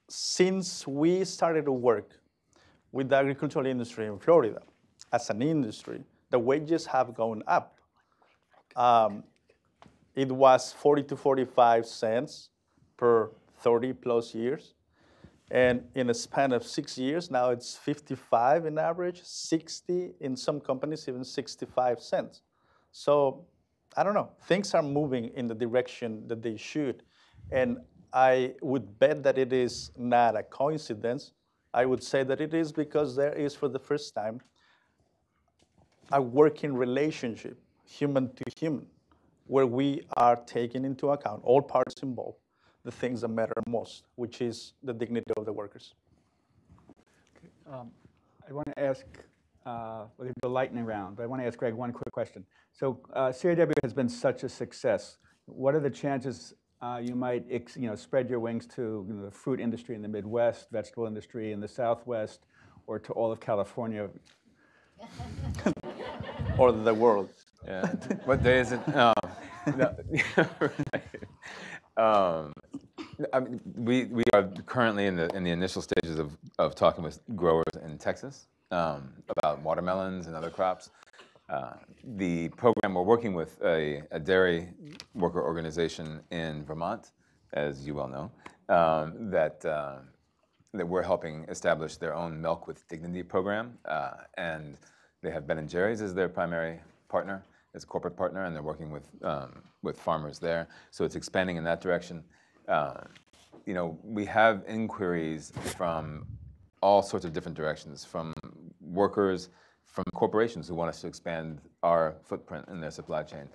[0.08, 2.10] since we started to work
[2.92, 4.62] with the agricultural industry in Florida,
[5.12, 7.78] as an industry, the wages have gone up.
[8.74, 9.24] Um,
[10.14, 12.50] it was 40 to 45 cents
[12.96, 14.74] per 30 plus years.
[15.50, 20.60] And in a span of six years, now it's 55 in average, 60 in some
[20.60, 22.42] companies, even 65 cents.
[22.90, 23.44] So
[23.96, 27.02] I don't know, things are moving in the direction that they should.
[27.50, 27.78] And
[28.12, 31.32] I would bet that it is not a coincidence.
[31.72, 34.40] I would say that it is because there is, for the first time,
[36.12, 38.86] a working relationship, human to human,
[39.46, 42.38] where we are taking into account all parts involved,
[42.84, 45.94] the things that matter most, which is the dignity of the workers.
[47.70, 47.90] Um,
[48.48, 49.04] I want to ask,
[49.66, 51.92] uh, we're going to do a lightning round, but I want to ask Greg one
[51.92, 52.44] quick question.
[52.72, 55.18] So uh, CIW has been such a success.
[55.46, 59.14] What are the chances uh, you might ex- you know, spread your wings to you
[59.14, 62.46] know, the fruit industry in the Midwest, vegetable industry in the Southwest,
[62.86, 64.08] or to all of California?
[66.58, 67.30] or the world.
[67.66, 67.86] Yeah.
[68.24, 68.96] what day is it?
[68.96, 69.14] Um,
[69.76, 69.96] no,
[71.96, 72.52] um,
[73.32, 77.02] I mean, we, we are currently in the, in the initial stages of, of talking
[77.02, 80.90] with growers in Texas about watermelons and other crops.
[81.48, 81.74] Uh,
[82.16, 84.68] the program, we're working with a, a, dairy
[85.14, 87.12] worker organization in Vermont,
[87.52, 89.98] as you well know, um, that, uh,
[90.74, 93.78] that we're helping establish their own Milk with Dignity program.
[93.84, 94.76] Uh, and
[95.22, 97.44] they have Ben and Jerry's as their primary partner,
[97.74, 100.66] as a corporate partner, and they're working with, um, with farmers there.
[100.90, 102.24] So it's expanding in that direction.
[102.66, 103.02] Uh,
[103.66, 106.26] you know, we have inquiries from
[106.82, 108.34] all sorts of different directions, from
[108.80, 109.48] workers,
[109.84, 113.48] from corporations who want us to expand our footprint in their supply chain.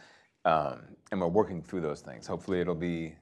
[0.45, 0.81] Um,
[1.11, 2.25] and we're working through those things.
[2.25, 3.15] Hopefully it'll be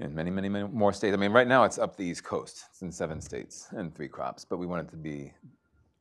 [0.00, 1.14] in many, many, many more states.
[1.14, 2.64] I mean, right now it's up the East Coast.
[2.70, 5.32] It's in seven states and three crops, but we want it to be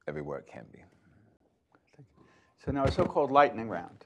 [0.07, 0.79] everywhere it can be.
[2.65, 4.05] So now a so-called lightning round.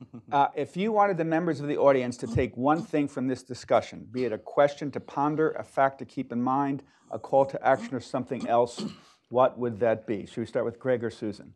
[0.32, 3.44] Uh, if you wanted the members of the audience to take one thing from this
[3.44, 6.82] discussion, be it a question to ponder, a fact to keep in mind,
[7.12, 8.84] a call to action, or something else,
[9.28, 10.26] what would that be?
[10.26, 11.54] Should we start with Greg or Susan?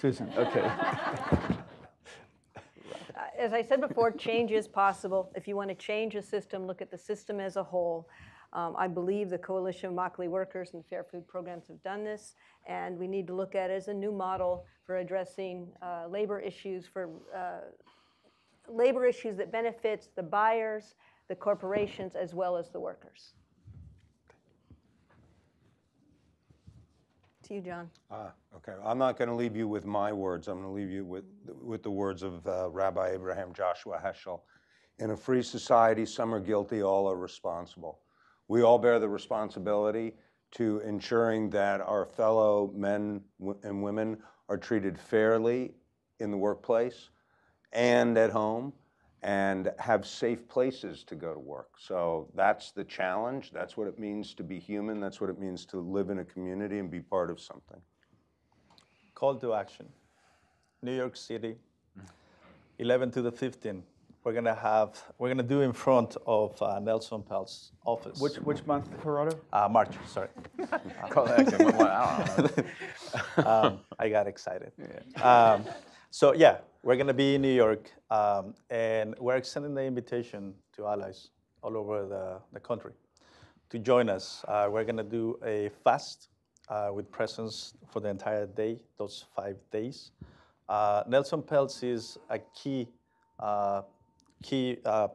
[0.00, 0.60] Susan, okay.
[3.38, 5.30] As I said before, change is possible.
[5.36, 8.08] If you want to change a system, look at the system as a whole.
[8.52, 12.34] Um, I believe the Coalition of Immokalee Workers and Fair Food Programs have done this,
[12.66, 16.40] and we need to look at it as a new model for addressing uh, labor
[16.40, 17.60] issues for uh,
[18.68, 20.94] labor issues that benefits the buyers,
[21.28, 23.34] the corporations, as well as the workers.
[27.44, 27.90] To you, Jon.
[28.10, 28.74] Ah, okay.
[28.84, 30.48] I'm not going to leave you with my words.
[30.48, 31.24] I'm going to leave you with,
[31.62, 34.40] with the words of uh, Rabbi Abraham Joshua Heschel.
[34.98, 38.00] In a free society, some are guilty, all are responsible.
[38.48, 40.14] We all bear the responsibility
[40.52, 43.20] to ensuring that our fellow men
[43.62, 44.16] and women
[44.48, 45.74] are treated fairly
[46.20, 47.10] in the workplace
[47.72, 48.72] and at home
[49.22, 51.72] and have safe places to go to work.
[51.78, 53.50] So that's the challenge.
[53.52, 55.00] That's what it means to be human.
[55.00, 57.80] That's what it means to live in a community and be part of something.
[59.14, 59.86] Call to action.
[60.80, 61.56] New York City,
[62.78, 63.82] 11 to the 15th
[64.24, 68.20] we're gonna have we're gonna do in front of uh, Nelson Peltz's office.
[68.20, 69.38] Which which month, Gerardo?
[69.52, 69.94] Uh, March.
[70.06, 70.28] Sorry.
[73.46, 74.72] um, I got excited.
[74.78, 75.22] Yeah.
[75.22, 75.64] Um,
[76.10, 80.86] so yeah, we're gonna be in New York, um, and we're extending the invitation to
[80.86, 81.30] allies
[81.62, 82.92] all over the, the country
[83.70, 84.44] to join us.
[84.48, 86.28] Uh, we're gonna do a fast
[86.68, 90.12] uh, with presence for the entire day, those five days.
[90.68, 92.88] Uh, Nelson Peltz is a key
[93.40, 93.82] uh,
[94.42, 95.08] key uh,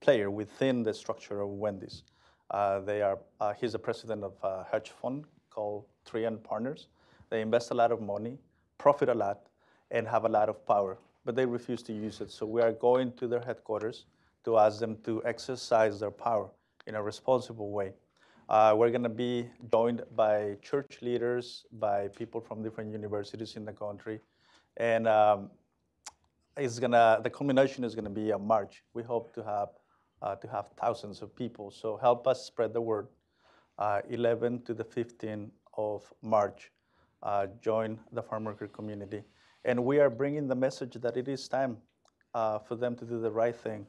[0.00, 2.02] player within the structure of Wendy's.
[2.50, 6.88] Uh, they are, uh, he's the president of a hedge fund called Trian Partners.
[7.30, 8.38] They invest a lot of money,
[8.78, 9.48] profit a lot,
[9.90, 12.30] and have a lot of power, but they refuse to use it.
[12.30, 14.04] So we are going to their headquarters
[14.44, 16.50] to ask them to exercise their power
[16.86, 17.92] in a responsible way.
[18.48, 23.64] Uh, we're going to be joined by church leaders, by people from different universities in
[23.64, 24.20] the country,
[24.76, 25.50] and um,
[26.56, 27.20] it's gonna.
[27.22, 28.82] The culmination is going to be a march.
[28.94, 29.68] We hope to have
[30.22, 31.70] uh, to have thousands of people.
[31.70, 33.08] So help us spread the word.
[33.78, 36.72] Uh, 11 to the 15th of March,
[37.22, 39.22] uh, join the farm worker community,
[39.66, 41.76] and we are bringing the message that it is time
[42.32, 43.86] uh, for them to do the right thing,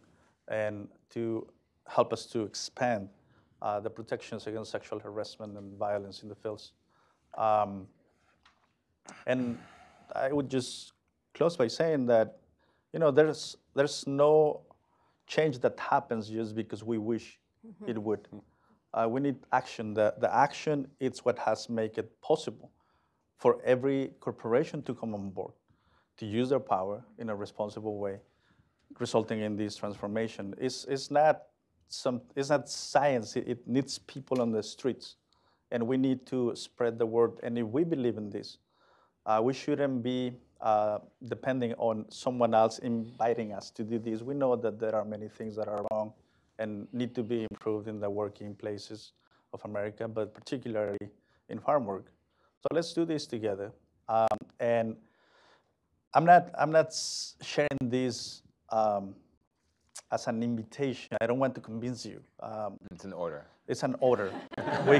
[0.49, 1.47] and to
[1.87, 3.07] help us to expand
[3.61, 6.73] uh, the protections against sexual harassment and violence in the fields.
[7.37, 7.87] Um,
[9.25, 9.57] and
[10.13, 10.93] I would just
[11.33, 12.39] close by saying that,
[12.93, 14.61] you know, there's there's no
[15.27, 17.89] change that happens just because we wish Mhm.
[17.89, 18.27] it would.
[18.93, 19.93] Uh, we need action.
[19.93, 22.71] The, the action is what has made it possible
[23.35, 25.53] for every corporation to come on board,
[26.17, 28.21] to use their power in a responsible way,
[28.99, 30.55] resulting in this transformation.
[30.57, 31.43] It's, it's, not,
[31.89, 35.17] some, it's not science, it, it needs people on the streets.
[35.69, 37.39] And we need to spread the word.
[37.43, 38.57] And if we believe in this,
[39.25, 40.31] uh, we shouldn't be
[40.61, 44.21] uh, depending on someone else inviting us to do this.
[44.21, 46.13] We know that there are many things that are wrong
[46.59, 49.13] and need to be improved in the working places
[49.53, 51.09] of America, but particularly
[51.49, 52.05] in farm work.
[52.61, 53.71] So let's do this together.
[54.09, 54.27] Um,
[54.59, 54.95] and
[56.13, 56.93] I'm not, I'm not
[57.41, 59.13] sharing this um,
[60.11, 61.17] as an invitation.
[61.21, 62.21] I don't want to convince you.
[62.39, 63.45] Um, It's an order.
[63.67, 64.31] It's an order.
[64.87, 64.97] we,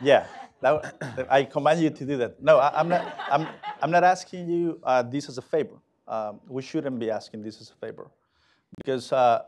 [0.00, 0.26] yeah,
[0.60, 2.42] that, I command you to do that.
[2.42, 3.14] No, I, am not.
[3.30, 3.48] I'm,
[3.84, 5.76] I'm not asking you uh, this as a favor.
[6.08, 8.10] Um, we shouldn't be asking this as a favor,
[8.78, 9.42] because uh,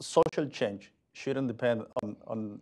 [0.00, 2.58] social change shouldn't depend on, on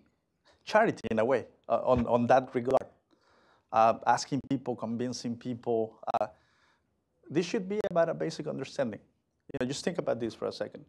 [0.66, 2.84] charity in a way, uh, on, on that regard.
[3.72, 5.98] Uh, asking people, convincing people.
[6.20, 6.26] Uh,
[7.30, 9.00] this should be about a basic understanding.
[9.54, 10.84] You know, just think about this for a second.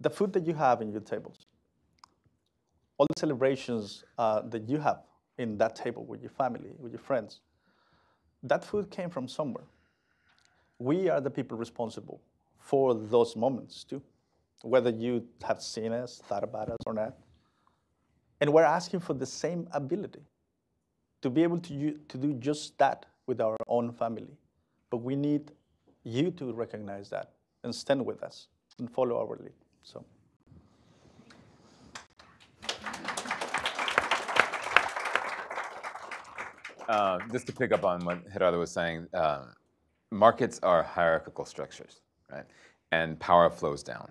[0.00, 1.46] The food that you have in your tables,
[2.98, 5.02] all the celebrations uh, that you have
[5.38, 7.42] in that table with your family, with your friends,
[8.48, 9.64] that food came from somewhere.
[10.78, 12.20] We are the people responsible
[12.58, 14.02] for those moments too,
[14.62, 17.14] whether you have seen us, thought about us or not.
[18.40, 20.20] And we're asking for the same ability
[21.22, 24.36] to be able to, to do just that with our own family.
[24.90, 25.52] But we need
[26.04, 27.32] you to recognize that
[27.64, 28.48] and stand with us
[28.78, 29.54] and follow our lead.
[29.82, 30.04] So.
[36.88, 39.52] Uh, just to pick up on what Gerardo was saying, um,
[40.10, 42.00] markets are hierarchical structures,
[42.30, 42.44] right?
[42.92, 44.10] And power flows down.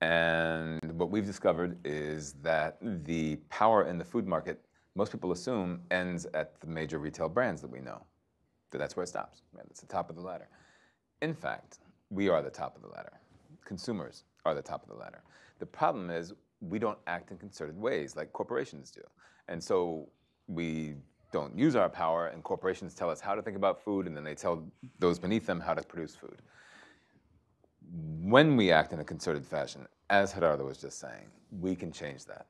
[0.00, 4.60] And what we've discovered is that the power in the food market,
[4.96, 8.02] most people assume, ends at the major retail brands that we know.
[8.70, 9.42] That that's where it stops.
[9.52, 9.64] Right?
[9.68, 10.48] That's the top of the ladder.
[11.20, 11.78] In fact,
[12.10, 13.12] we are the top of the ladder.
[13.64, 15.22] Consumers are the top of the ladder.
[15.58, 19.02] The problem is we don't act in concerted ways like corporations do.
[19.48, 20.08] And so
[20.48, 20.94] we
[21.32, 24.22] don't use our power, and corporations tell us how to think about food, and then
[24.22, 24.64] they tell
[24.98, 26.42] those beneath them how to produce food.
[28.20, 32.24] When we act in a concerted fashion, as Gerardo was just saying, we can change
[32.26, 32.46] that.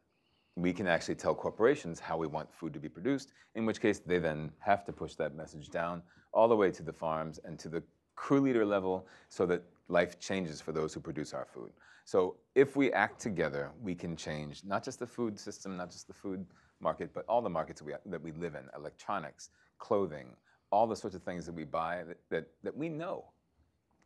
[0.56, 4.00] We can actually tell corporations how we want food to be produced, in which case
[4.00, 6.02] they then have to push that message down
[6.32, 7.82] all the way to the farms and to the
[8.16, 11.70] crew leader level so that life changes for those who produce our food.
[12.04, 16.08] So if we act together, we can change not just the food system, not just
[16.08, 16.44] the food
[16.82, 20.28] market, but all the markets that we, that we live in, electronics, clothing,
[20.70, 23.24] all the sorts of things that we buy that, that, that we know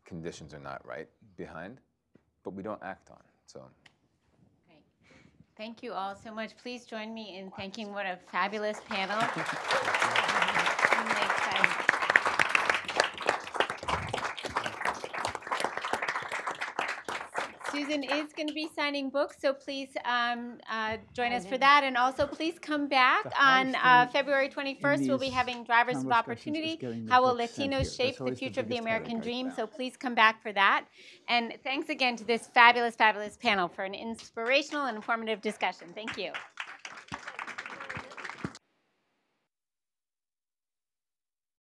[0.04, 1.78] conditions are not right behind,
[2.44, 3.22] but we don't act on.
[3.46, 3.62] So
[5.56, 6.50] Thank you all so much.
[6.58, 9.18] Please join me in thanking what a fabulous panel.
[10.96, 11.86] Really exciting.
[17.76, 21.84] Susan is going to be signing books, so please um, uh, join us for that.
[21.84, 25.08] And also, please come back on uh, February 21st.
[25.08, 26.78] We'll be having Drivers of Opportunity.
[27.10, 27.82] How will books sent here.
[27.82, 29.52] Latinos shape the future of the American dream?
[29.54, 30.86] So please come back for that.
[31.28, 35.88] And thanks again to this fabulous, fabulous panel for an inspirational and informative discussion.
[35.94, 36.32] Thank you.